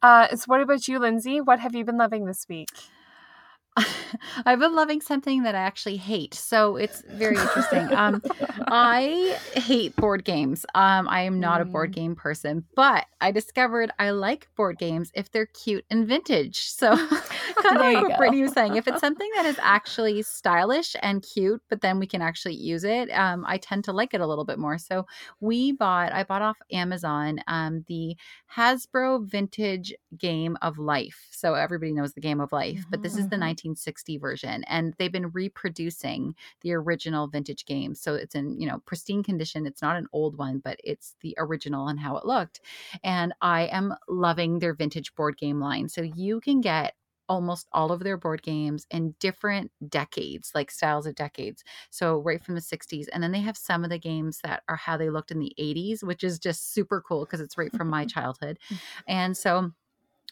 Uh, 0.03 0.29
so, 0.37 0.45
what 0.47 0.61
about 0.61 0.87
you, 0.87 0.99
Lindsay? 0.99 1.41
What 1.41 1.61
have 1.61 1.75
you 1.75 1.85
been 1.85 1.97
loving 1.99 2.25
this 2.27 2.47
week? 2.49 2.69
I've 4.47 4.61
been 4.61 4.75
loving 4.75 5.01
something 5.01 5.43
that 5.43 5.55
I 5.55 5.59
actually 5.59 5.97
hate. 5.97 6.35
So 6.35 6.77
it's 6.77 7.03
very 7.11 7.41
interesting. 7.43 7.91
Um, 7.93 8.23
I 8.71 9.41
hate 9.55 9.97
board 9.97 10.25
games. 10.25 10.65
Um, 10.75 11.09
I 11.09 11.23
am 11.23 11.41
not 11.41 11.61
a 11.61 11.65
board 11.65 11.91
Mm. 11.91 11.95
game 11.95 12.15
person, 12.17 12.65
but 12.77 13.07
I 13.21 13.31
discovered 13.33 13.91
I 13.99 14.11
like 14.11 14.49
board 14.57 14.79
games 14.79 15.11
if 15.15 15.31
they're 15.33 15.47
cute 15.47 15.85
and 15.91 16.07
vintage. 16.07 16.61
So 16.61 16.95
kind 17.61 17.77
of 17.77 17.81
like 17.81 18.01
what 18.03 18.13
go. 18.13 18.17
Brittany 18.17 18.43
was 18.43 18.53
saying, 18.53 18.77
if 18.77 18.87
it's 18.87 19.01
something 19.01 19.29
that 19.37 19.47
is 19.47 19.59
actually 19.61 20.23
stylish 20.23 20.95
and 21.03 21.23
cute, 21.23 21.61
but 21.69 21.81
then 21.81 21.99
we 21.99 22.07
can 22.07 22.23
actually 22.23 22.55
use 22.55 22.85
it, 22.85 23.11
um, 23.11 23.45
I 23.47 23.59
tend 23.59 23.85
to 23.85 23.93
like 23.93 24.15
it 24.15 24.21
a 24.21 24.27
little 24.27 24.45
bit 24.45 24.59
more. 24.59 24.79
So 24.79 25.07
we 25.41 25.73
bought, 25.73 26.13
I 26.13 26.23
bought 26.25 26.43
off 26.43 26.59
Amazon 26.71 27.41
um, 27.49 27.85
the 27.89 28.17
Hasbro 28.57 29.27
Vintage 29.29 29.95
Game 30.17 30.57
of 30.63 30.79
Life. 30.79 31.29
So 31.33 31.55
everybody 31.55 31.93
knows 31.93 32.15
the 32.15 32.21
Game 32.21 32.41
of 32.41 32.53
Life, 32.53 32.87
but 32.91 33.03
this 33.03 33.19
is 33.19 33.29
the 33.29 33.37
Mhm. 33.37 33.41
1960 33.65 34.19
version, 34.19 34.65
and 34.65 34.95
they've 34.99 35.13
been 35.13 35.31
reproducing 35.31 36.35
the 36.61 36.73
original 36.73 37.27
vintage 37.29 37.67
game. 37.67 37.95
So 37.95 38.15
it's 38.15 38.35
in 38.35 38.61
you 38.61 38.69
know 38.69 38.81
pristine 38.87 39.23
condition. 39.23 39.67
It's 39.67 39.83
not 39.83 39.97
an 39.97 40.07
old 40.13 40.37
one, 40.37 40.59
but 40.59 40.79
it's 40.85 41.17
the 41.21 41.35
original 41.39 41.89
and 41.89 41.99
how 41.99 42.17
it 42.17 42.27
looked. 42.27 42.61
And 43.03 43.35
I 43.41 43.63
am 43.67 43.95
loving 44.09 44.59
their 44.59 44.75
vintage 44.75 45.15
board 45.15 45.37
game 45.37 45.61
line. 45.61 45.89
So 45.89 46.03
you 46.03 46.41
can 46.41 46.61
get 46.61 46.95
almost 47.29 47.69
all 47.73 47.91
of 47.91 48.01
their 48.01 48.19
board 48.19 48.43
games 48.43 48.87
in 48.91 49.15
different 49.19 49.71
decades, 49.89 50.53
like 50.55 50.71
styles 50.71 51.07
of 51.07 51.15
decades. 51.15 51.65
So 51.91 52.19
right 52.19 52.43
from 52.43 52.55
the 52.55 52.61
60s. 52.61 53.07
And 53.13 53.23
then 53.23 53.33
they 53.33 53.41
have 53.41 53.57
some 53.57 53.83
of 53.83 53.89
the 53.89 53.99
games 53.99 54.41
that 54.45 54.63
are 54.69 54.77
how 54.77 54.99
they 54.99 55.09
looked 55.09 55.31
in 55.31 55.39
the 55.39 55.55
80s, 55.59 56.03
which 56.03 56.23
is 56.23 56.39
just 56.39 56.75
super 56.75 57.01
cool 57.01 57.25
because 57.25 57.41
it's 57.41 57.57
right 57.57 57.75
from 57.75 57.89
my 57.89 58.05
childhood. 58.15 58.59
Mm. 58.71 58.79
And 59.09 59.37
so 59.37 59.73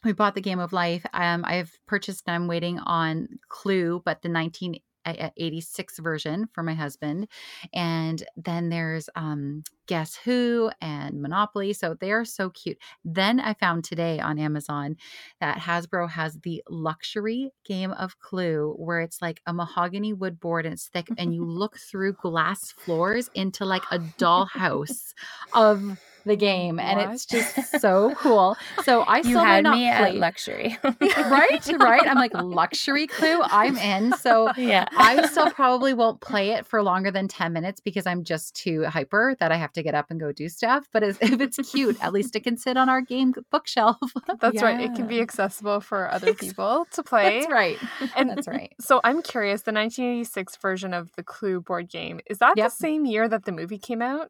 we 0.04 0.12
bought 0.12 0.34
the 0.34 0.40
game 0.40 0.58
of 0.58 0.72
life. 0.72 1.04
Um, 1.12 1.44
I've 1.46 1.72
purchased, 1.86 2.28
I'm 2.28 2.48
waiting 2.48 2.78
on 2.80 3.28
Clue, 3.48 4.02
but 4.04 4.22
the 4.22 4.30
1986 4.30 5.98
version 5.98 6.48
for 6.52 6.62
my 6.62 6.74
husband. 6.74 7.28
And 7.72 8.22
then 8.36 8.68
there's 8.68 9.08
um, 9.14 9.62
Guess 9.86 10.16
Who 10.24 10.70
and 10.80 11.20
Monopoly. 11.20 11.72
So 11.72 11.94
they 11.94 12.12
are 12.12 12.24
so 12.24 12.50
cute. 12.50 12.78
Then 13.04 13.40
I 13.40 13.54
found 13.54 13.84
today 13.84 14.18
on 14.20 14.38
Amazon 14.38 14.96
that 15.40 15.58
Hasbro 15.58 16.10
has 16.10 16.38
the 16.40 16.62
luxury 16.68 17.50
game 17.64 17.92
of 17.92 18.18
Clue, 18.18 18.74
where 18.78 19.00
it's 19.00 19.20
like 19.22 19.40
a 19.46 19.52
mahogany 19.52 20.12
wood 20.12 20.40
board 20.40 20.66
and 20.66 20.72
it's 20.72 20.88
thick, 20.88 21.08
and 21.18 21.34
you 21.34 21.44
look 21.46 21.78
through 21.78 22.14
glass 22.14 22.72
floors 22.72 23.30
into 23.34 23.64
like 23.64 23.84
a 23.90 23.98
dollhouse 23.98 25.14
of 25.52 25.98
the 26.24 26.36
game. 26.36 26.78
And 26.78 27.00
it's 27.12 27.26
just 27.26 27.80
so 27.80 28.14
cool. 28.16 28.56
So 28.84 29.02
I 29.02 29.16
You 29.22 29.22
still 29.24 29.38
have 29.40 29.48
had 29.48 29.64
not 29.64 29.74
me 29.76 29.84
played. 29.86 30.14
at 30.14 30.14
luxury. 30.16 30.78
right, 30.84 31.66
right. 31.78 32.06
I'm 32.06 32.16
like 32.16 32.32
luxury 32.34 33.06
clue. 33.06 33.40
I'm 33.42 33.76
in. 33.76 34.16
So 34.18 34.50
yeah. 34.56 34.86
I 34.96 35.26
still 35.26 35.50
probably 35.50 35.94
won't 35.94 36.20
play 36.20 36.50
it 36.50 36.66
for 36.66 36.82
longer 36.82 37.10
than 37.10 37.28
10 37.28 37.52
minutes 37.52 37.80
because 37.80 38.06
I'm 38.06 38.24
just 38.24 38.54
too 38.54 38.84
hyper 38.84 39.36
that 39.40 39.52
I 39.52 39.56
have 39.56 39.72
to 39.74 39.82
get 39.82 39.94
up 39.94 40.06
and 40.10 40.18
go 40.20 40.32
do 40.32 40.48
stuff. 40.48 40.88
But 40.92 41.02
if 41.02 41.22
if 41.22 41.40
it's 41.40 41.58
cute, 41.70 41.96
at 42.02 42.12
least 42.12 42.34
it 42.36 42.40
can 42.44 42.56
sit 42.56 42.76
on 42.76 42.88
our 42.88 43.00
game 43.00 43.32
bookshelf. 43.50 43.96
That's 44.40 44.62
right. 44.62 44.80
It 44.80 44.94
can 44.94 45.06
be 45.06 45.20
accessible 45.20 45.80
for 45.80 46.10
other 46.10 46.34
people 46.34 46.86
to 46.92 47.02
play. 47.02 47.40
That's 47.40 47.52
right. 47.52 47.78
And 48.16 48.30
That's 48.30 48.48
right. 48.48 48.72
So 48.80 49.00
I'm 49.04 49.22
curious, 49.22 49.62
the 49.62 49.72
1986 49.72 50.56
version 50.56 50.92
of 50.94 51.10
the 51.16 51.22
Clue 51.22 51.60
board 51.60 51.88
game, 51.88 52.20
is 52.26 52.38
that 52.38 52.54
Yep. 52.56 52.70
the 52.70 52.74
same 52.76 53.04
year 53.06 53.28
that 53.28 53.44
the 53.44 53.52
movie 53.52 53.78
came 53.78 54.02
out? 54.02 54.28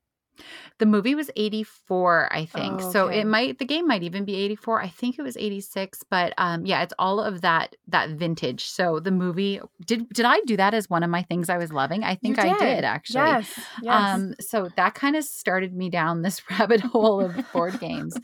The 0.79 0.87
movie 0.87 1.15
was 1.15 1.31
84, 1.37 2.33
I 2.33 2.45
think. 2.45 2.81
Oh, 2.83 2.91
So 2.93 3.09
it 3.09 3.25
might 3.25 3.59
the 3.59 3.65
game 3.65 3.87
might 3.87 4.03
even 4.03 4.25
be 4.25 4.35
84. 4.37 4.83
I 4.83 4.89
think 4.89 5.19
it 5.19 5.23
was 5.23 5.37
86, 5.37 6.03
but 6.11 6.35
um 6.39 6.67
yeah, 6.67 6.83
it's 6.83 6.95
all 6.99 7.21
of 7.21 7.41
that 7.43 7.77
that 7.89 8.11
vintage. 8.11 8.65
So 8.67 9.01
the 9.01 9.11
movie 9.11 9.61
did 9.87 10.09
did 10.11 10.27
I 10.27 10.41
do 10.47 10.57
that 10.57 10.75
as 10.75 10.89
one 10.91 11.03
of 11.03 11.11
my 11.11 11.23
things 11.23 11.49
I 11.49 11.59
was 11.59 11.73
loving? 11.73 12.03
I 12.05 12.15
think 12.15 12.37
You 12.37 12.45
I 12.45 12.59
did 12.59 12.85
actually. 12.85 13.21
Yes. 13.21 13.61
Yes. 13.83 14.15
Um, 14.15 14.35
so 14.41 14.69
that 14.77 14.95
kind 14.95 15.17
of 15.17 15.25
started 15.25 15.75
me 15.75 15.91
down 15.91 16.23
this 16.23 16.43
rabbit 16.51 16.81
hole 16.81 17.21
of 17.21 17.53
board 17.53 17.79
games. 17.81 18.17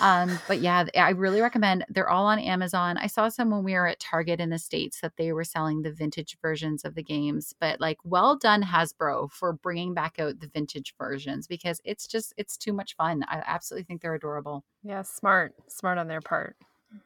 Um, 0.00 0.38
but 0.48 0.60
yeah, 0.60 0.86
I 0.94 1.10
really 1.10 1.40
recommend. 1.40 1.84
They're 1.88 2.08
all 2.08 2.26
on 2.26 2.38
Amazon. 2.38 2.96
I 2.98 3.06
saw 3.06 3.28
some 3.28 3.50
when 3.50 3.64
we 3.64 3.74
were 3.74 3.86
at 3.86 4.00
Target 4.00 4.40
in 4.40 4.50
the 4.50 4.58
states 4.58 5.00
that 5.00 5.16
they 5.16 5.32
were 5.32 5.44
selling 5.44 5.82
the 5.82 5.92
vintage 5.92 6.36
versions 6.40 6.84
of 6.84 6.94
the 6.94 7.02
games. 7.02 7.54
But 7.60 7.80
like, 7.80 7.98
well 8.04 8.36
done 8.36 8.62
Hasbro 8.62 9.30
for 9.30 9.52
bringing 9.52 9.94
back 9.94 10.18
out 10.18 10.40
the 10.40 10.48
vintage 10.48 10.94
versions 10.98 11.46
because 11.46 11.65
it's 11.84 12.06
just 12.06 12.32
it's 12.36 12.56
too 12.56 12.72
much 12.72 12.94
fun. 12.96 13.24
I 13.28 13.42
absolutely 13.46 13.84
think 13.84 14.00
they're 14.02 14.14
adorable. 14.14 14.64
yeah, 14.82 15.02
smart. 15.02 15.54
Smart 15.68 15.98
on 15.98 16.08
their 16.08 16.20
part. 16.20 16.56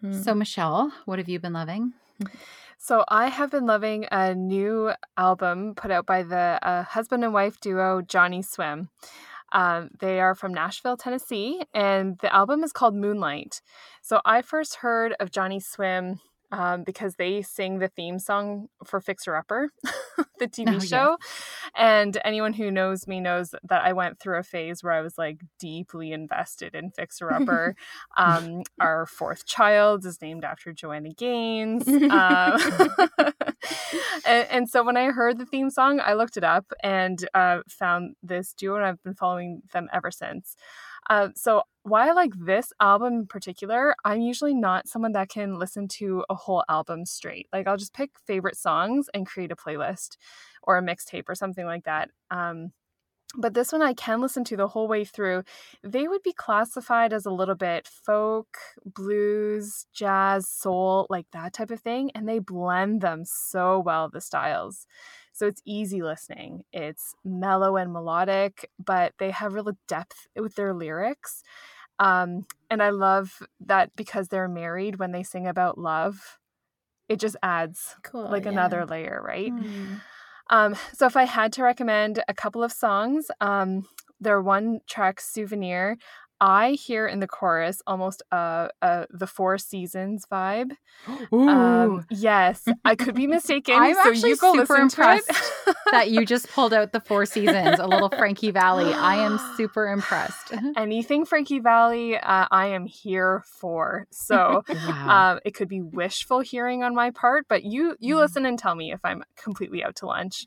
Mhm. 0.03 0.23
So 0.25 0.35
Michelle, 0.35 0.93
what 1.07 1.19
have 1.19 1.29
you 1.29 1.39
been 1.41 1.53
loving? 1.55 1.93
So 2.79 3.05
I 3.09 3.29
have 3.29 3.51
been 3.51 3.67
loving 3.67 4.07
a 4.11 4.35
new 4.35 4.93
album 5.17 5.75
put 5.75 5.91
out 5.91 6.07
by 6.07 6.23
the 6.23 6.59
uh, 6.63 6.83
husband 6.85 7.25
and 7.25 7.33
wife 7.33 7.61
duo 7.61 8.01
Johnny 8.03 8.43
Swim. 8.43 8.89
Um, 9.53 9.91
they 9.99 10.21
are 10.21 10.35
from 10.35 10.55
Nashville, 10.55 10.97
Tennessee, 10.97 11.63
and 11.75 12.19
the 12.21 12.33
album 12.35 12.63
is 12.63 12.73
called 12.73 12.95
Moonlight. 12.95 13.61
So 14.01 14.21
I 14.25 14.43
first 14.43 14.77
heard 14.77 15.15
of 15.19 15.31
Johnny 15.31 15.61
Swim 15.61 16.21
um, 16.53 16.83
because 16.85 17.15
they 17.17 17.43
sing 17.43 17.79
the 17.79 17.89
theme 17.89 18.19
song 18.19 18.69
for 18.85 19.01
Fixer 19.01 19.37
Upper, 19.37 19.71
the 20.39 20.49
TV 20.49 20.69
Oh, 20.69 20.73
yes. 20.73 20.89
show. 20.89 21.17
And 21.77 22.19
anyone 22.25 22.53
who 22.55 22.71
knows 22.71 23.07
me 23.07 23.21
knows 23.21 23.55
that 23.63 23.85
I 23.85 23.93
went 23.93 24.19
through 24.19 24.39
a 24.39 24.43
phase 24.43 24.83
where 24.83 24.93
I 24.93 25.01
was 25.01 25.17
like 25.17 25.41
deeply 25.59 26.13
invested 26.13 26.75
in 26.75 26.91
Fixer 26.91 27.33
Upper. 27.33 27.75
um, 28.17 28.63
our 28.81 29.07
fourth 29.07 29.47
child 29.47 30.05
is 30.05 30.21
named 30.21 30.45
after 30.45 30.73
Joanna 30.73 31.11
Gaines. 31.11 31.85
Um, 32.11 32.59
and, 34.27 34.47
and 34.51 34.69
so 34.69 34.83
when 34.83 34.97
I 34.97 35.07
heard 35.07 35.39
the 35.39 35.47
theme 35.47 35.71
song, 35.71 36.01
I 36.01 36.15
looked 36.15 36.37
it 36.37 36.45
up 36.45 36.73
and 36.83 37.27
uh, 37.35 37.59
found 37.69 38.17
this 38.23 38.53
duo, 38.53 38.77
and 38.77 38.85
I've 38.85 39.03
been 39.03 39.15
following 39.15 39.63
them 39.73 39.89
ever 39.93 40.11
since. 40.11 40.57
Uh, 41.11 41.29
so 41.35 41.63
why 41.83 42.09
I 42.09 42.13
like 42.13 42.33
this 42.39 42.73
album 42.81 43.15
in 43.15 43.27
particular, 43.27 43.97
I'm 44.05 44.21
usually 44.21 44.55
not 44.55 44.89
someone 44.89 45.13
that 45.13 45.29
can 45.29 45.59
listen 45.59 45.89
to 45.99 46.25
a 46.31 46.37
whole 46.37 46.65
album 46.69 47.05
straight. 47.05 47.49
Like 47.53 47.67
I'll 47.67 47.77
just 47.77 47.95
pick 47.95 48.11
favorite 48.27 48.57
songs 48.57 49.09
and 49.13 49.27
create 49.27 49.51
a 49.51 49.57
playlist 49.57 50.17
or 50.63 50.79
a 50.79 50.83
mixtape 50.83 51.25
or 51.29 51.35
something 51.35 51.67
like 51.67 51.85
that. 51.85 52.11
Um, 52.31 52.71
but 53.37 53.55
this 53.55 53.73
one 53.73 53.83
I 53.83 53.95
can 53.95 54.21
listen 54.21 54.45
to 54.45 54.57
the 54.57 54.69
whole 54.69 54.89
way 54.89 55.05
through. 55.05 55.45
They 55.85 56.09
would 56.09 56.23
be 56.23 56.33
classified 56.33 57.13
as 57.13 57.27
a 57.27 57.31
little 57.31 57.55
bit 57.55 57.89
folk, 57.89 58.59
blues, 58.85 59.87
jazz, 59.93 60.49
soul, 60.49 61.07
like 61.11 61.27
that 61.33 61.53
type 61.53 61.71
of 61.71 61.81
thing. 61.81 62.11
And 62.15 62.29
they 62.29 62.41
blend 62.41 63.01
them 63.01 63.25
so 63.25 63.81
well, 63.81 64.09
the 64.09 64.21
styles. 64.21 64.87
So 65.41 65.47
it's 65.47 65.63
easy 65.65 66.03
listening. 66.03 66.65
It's 66.71 67.15
mellow 67.25 67.79
and 67.79 67.95
melodic, 67.95 68.71
but 68.79 69.15
they 69.19 69.31
have 69.31 69.55
real 69.55 69.73
depth 69.89 70.27
with 70.37 70.55
their 70.55 70.75
lyrics. 70.75 71.43
Um, 71.99 72.45
and 72.69 72.83
I 72.83 72.91
love 72.91 73.39
that 73.59 73.97
because 73.97 74.29
they're 74.29 74.49
married 74.49 74.99
when 74.99 75.13
they 75.13 75.23
sing 75.23 75.47
about 75.47 75.79
love, 75.79 76.39
it 77.09 77.21
just 77.21 77.37
adds 77.43 77.97
Cool. 78.03 78.29
like 78.31 78.45
yeah. 78.45 78.51
another 78.51 78.85
layer, 78.85 79.23
right? 79.25 79.51
Mm. 79.51 80.03
Um, 80.51 80.77
so 80.93 81.07
if 81.07 81.17
I 81.17 81.25
had 81.25 81.55
to 81.55 81.63
recommend 81.63 82.23
a 82.29 82.35
couple 82.35 82.63
of 82.63 82.71
songs, 82.71 83.31
um, 83.41 83.87
their 84.21 84.43
one 84.43 84.81
track 84.87 85.23
souvenir, 85.23 85.97
I 86.41 86.73
hear 86.73 87.07
in 87.07 87.21
the 87.21 87.27
chorus 87.27 87.83
almost 87.87 88.23
uh, 88.33 88.69
uh 88.83 89.07
the 89.11 89.27
Four 89.27 89.59
Seasons 89.59 90.25
vibe. 90.31 90.73
Ooh. 91.33 91.49
Um, 91.49 92.07
yes, 92.11 92.67
I 92.85 92.95
could 92.95 93.15
be 93.15 93.27
mistaken. 93.37 93.75
I'm 93.75 93.95
so 93.95 94.01
actually 94.01 94.31
you 94.31 94.37
go 94.37 94.53
super 94.53 94.75
listen 94.75 94.77
to 94.77 94.83
it. 94.83 95.25
impressed 95.25 95.31
that 95.93 96.11
you 96.11 96.25
just 96.27 96.49
pulled 96.51 96.73
out 96.73 96.93
the 96.93 97.01
Four 97.01 97.25
Seasons, 97.27 97.79
a 97.79 97.87
little 97.87 98.09
Frankie 98.11 98.51
Valli. 98.51 98.95
I 98.95 99.17
am 99.17 99.39
super 99.57 99.89
impressed. 99.89 100.53
Anything 100.77 101.25
Frankie 101.25 101.59
Valli, 101.61 102.17
uh, 102.17 102.47
I 102.51 102.67
am 102.69 102.87
here 102.87 103.43
for. 103.47 104.07
So 104.11 104.63
Wow. 104.73 105.33
um, 105.33 105.41
it 105.45 105.55
could 105.55 105.69
be 105.69 105.81
wishful 105.81 106.41
hearing 106.41 106.83
on 106.83 106.95
my 106.95 107.11
part, 107.11 107.47
but 107.49 107.65
you 107.65 107.97
you 107.99 108.15
Mhm. 108.17 108.19
listen 108.21 108.47
and 108.47 108.59
tell 108.59 108.75
me 108.75 108.93
if 108.93 109.01
I'm 109.05 109.23
completely 109.37 109.83
out 109.83 109.97
to 109.97 110.07
lunch. 110.07 110.47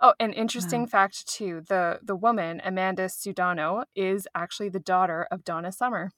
oh, 0.00 0.14
an 0.20 0.32
interesting 0.32 0.86
fact 0.86 1.26
too: 1.26 1.62
the 1.68 1.98
the 2.02 2.16
woman 2.16 2.60
Amanda 2.64 3.06
Sudano 3.06 3.84
is 3.94 4.26
actually 4.34 4.68
the 4.68 4.80
daughter 4.80 5.07
of 5.30 5.44
Donna 5.44 5.72
Summer. 5.72 6.10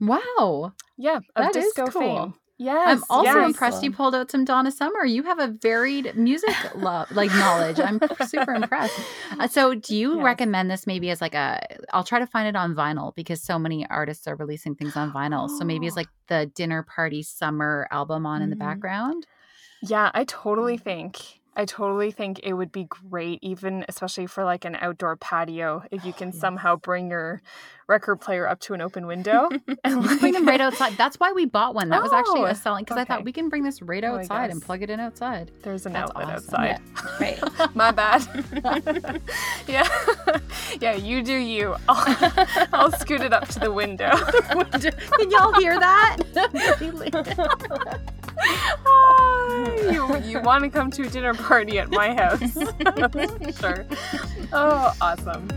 wow. 0.00 0.72
Yeah, 0.96 1.16
of 1.16 1.22
That 1.36 1.56
is 1.56 1.64
disco 1.66 1.86
cool. 1.86 2.00
fame. 2.00 2.34
Yes, 2.58 2.88
I'm 2.88 3.04
also 3.08 3.24
yes. 3.38 3.46
impressed 3.46 3.82
you 3.82 3.90
pulled 3.90 4.14
out 4.14 4.30
some 4.30 4.44
Donna 4.44 4.70
Summer. 4.70 5.02
You 5.02 5.22
have 5.22 5.38
a 5.38 5.46
varied 5.48 6.14
music 6.14 6.54
love, 6.74 7.10
like 7.10 7.30
knowledge. 7.30 7.80
I'm 7.80 7.98
super 8.26 8.52
impressed. 8.54 9.00
Uh, 9.38 9.48
so, 9.48 9.74
do 9.74 9.96
you 9.96 10.16
Yes. 10.16 10.24
recommend 10.24 10.70
this 10.70 10.86
maybe 10.86 11.08
as 11.08 11.22
like 11.22 11.34
a? 11.34 11.58
I'll 11.94 12.04
try 12.04 12.18
to 12.18 12.26
find 12.26 12.46
it 12.46 12.56
on 12.56 12.74
vinyl 12.74 13.14
because 13.14 13.40
so 13.42 13.58
many 13.58 13.86
artists 13.88 14.28
are 14.28 14.36
releasing 14.36 14.74
things 14.74 14.94
on 14.94 15.10
vinyl. 15.10 15.48
So 15.48 15.64
maybe 15.64 15.86
it's 15.86 15.96
Oh. 15.96 16.00
like 16.00 16.08
the 16.26 16.46
dinner 16.54 16.82
party 16.82 17.22
summer 17.22 17.88
album 17.90 18.26
on 18.26 18.42
in 18.42 18.50
the 18.50 18.56
Mhm. 18.56 18.60
background. 18.60 19.26
Yeah, 19.80 20.10
I 20.12 20.24
totally 20.24 20.76
think. 20.76 21.39
I 21.56 21.64
totally 21.64 22.10
think 22.12 22.40
it 22.42 22.52
would 22.54 22.70
be 22.72 22.84
great, 22.84 23.40
even 23.42 23.84
especially 23.88 24.26
for 24.26 24.44
like 24.44 24.64
an 24.64 24.76
outdoor 24.80 25.16
patio, 25.16 25.82
if 25.90 26.04
you 26.04 26.12
oh, 26.14 26.18
can 26.18 26.28
Yes. 26.28 26.38
somehow 26.40 26.76
bring 26.76 27.10
your 27.10 27.42
record 27.88 28.16
player 28.20 28.46
up 28.48 28.60
to 28.60 28.72
an 28.72 28.80
open 28.80 29.06
window. 29.06 29.48
and 29.84 30.04
can 30.04 30.18
bring 30.18 30.32
them 30.32 30.46
right 30.46 30.60
outside. 30.60 30.96
That's 30.96 31.18
why 31.18 31.32
we 31.32 31.44
bought 31.46 31.74
one. 31.74 31.88
That 31.88 32.02
was 32.02 32.12
actually 32.12 32.42
Oh, 32.42 32.44
a 32.46 32.54
selling 32.54 32.84
because 32.84 32.98
I 32.98 33.04
thought 33.04 33.24
we 33.24 33.32
can 33.32 33.48
bring 33.48 33.64
this 33.64 33.82
right 33.82 34.04
Oh, 34.04 34.14
outside 34.18 34.50
and 34.50 34.62
plug 34.62 34.82
it 34.82 34.90
in 34.90 35.00
outside. 35.00 35.50
There's 35.62 35.86
an 35.86 35.92
That's 35.94 36.10
outlet 36.12 36.36
awesome. 36.36 36.54
outside. 36.54 36.80
right. 37.20 37.74
My 37.74 37.90
bad. 37.90 39.20
yeah. 39.66 39.88
yeah, 40.80 40.94
you 40.94 41.22
do 41.22 41.34
you. 41.34 41.74
I'll, 41.88 42.68
I'll 42.72 42.92
scoot 42.92 43.22
it 43.22 43.32
up 43.32 43.48
to 43.48 43.58
the 43.58 43.72
window. 43.72 44.10
Can 44.10 45.30
y'all 45.30 45.52
hear 45.54 45.78
that? 45.78 46.16
You 49.92 50.16
you 50.18 50.40
want 50.40 50.64
to 50.64 50.70
come 50.70 50.90
to 50.92 51.02
a 51.02 51.08
dinner 51.08 51.34
party 51.34 51.78
at 51.78 51.90
my 51.90 52.14
house. 52.14 52.54
sure. 53.60 53.86
Oh, 54.52 54.94
awesome. 55.00 55.48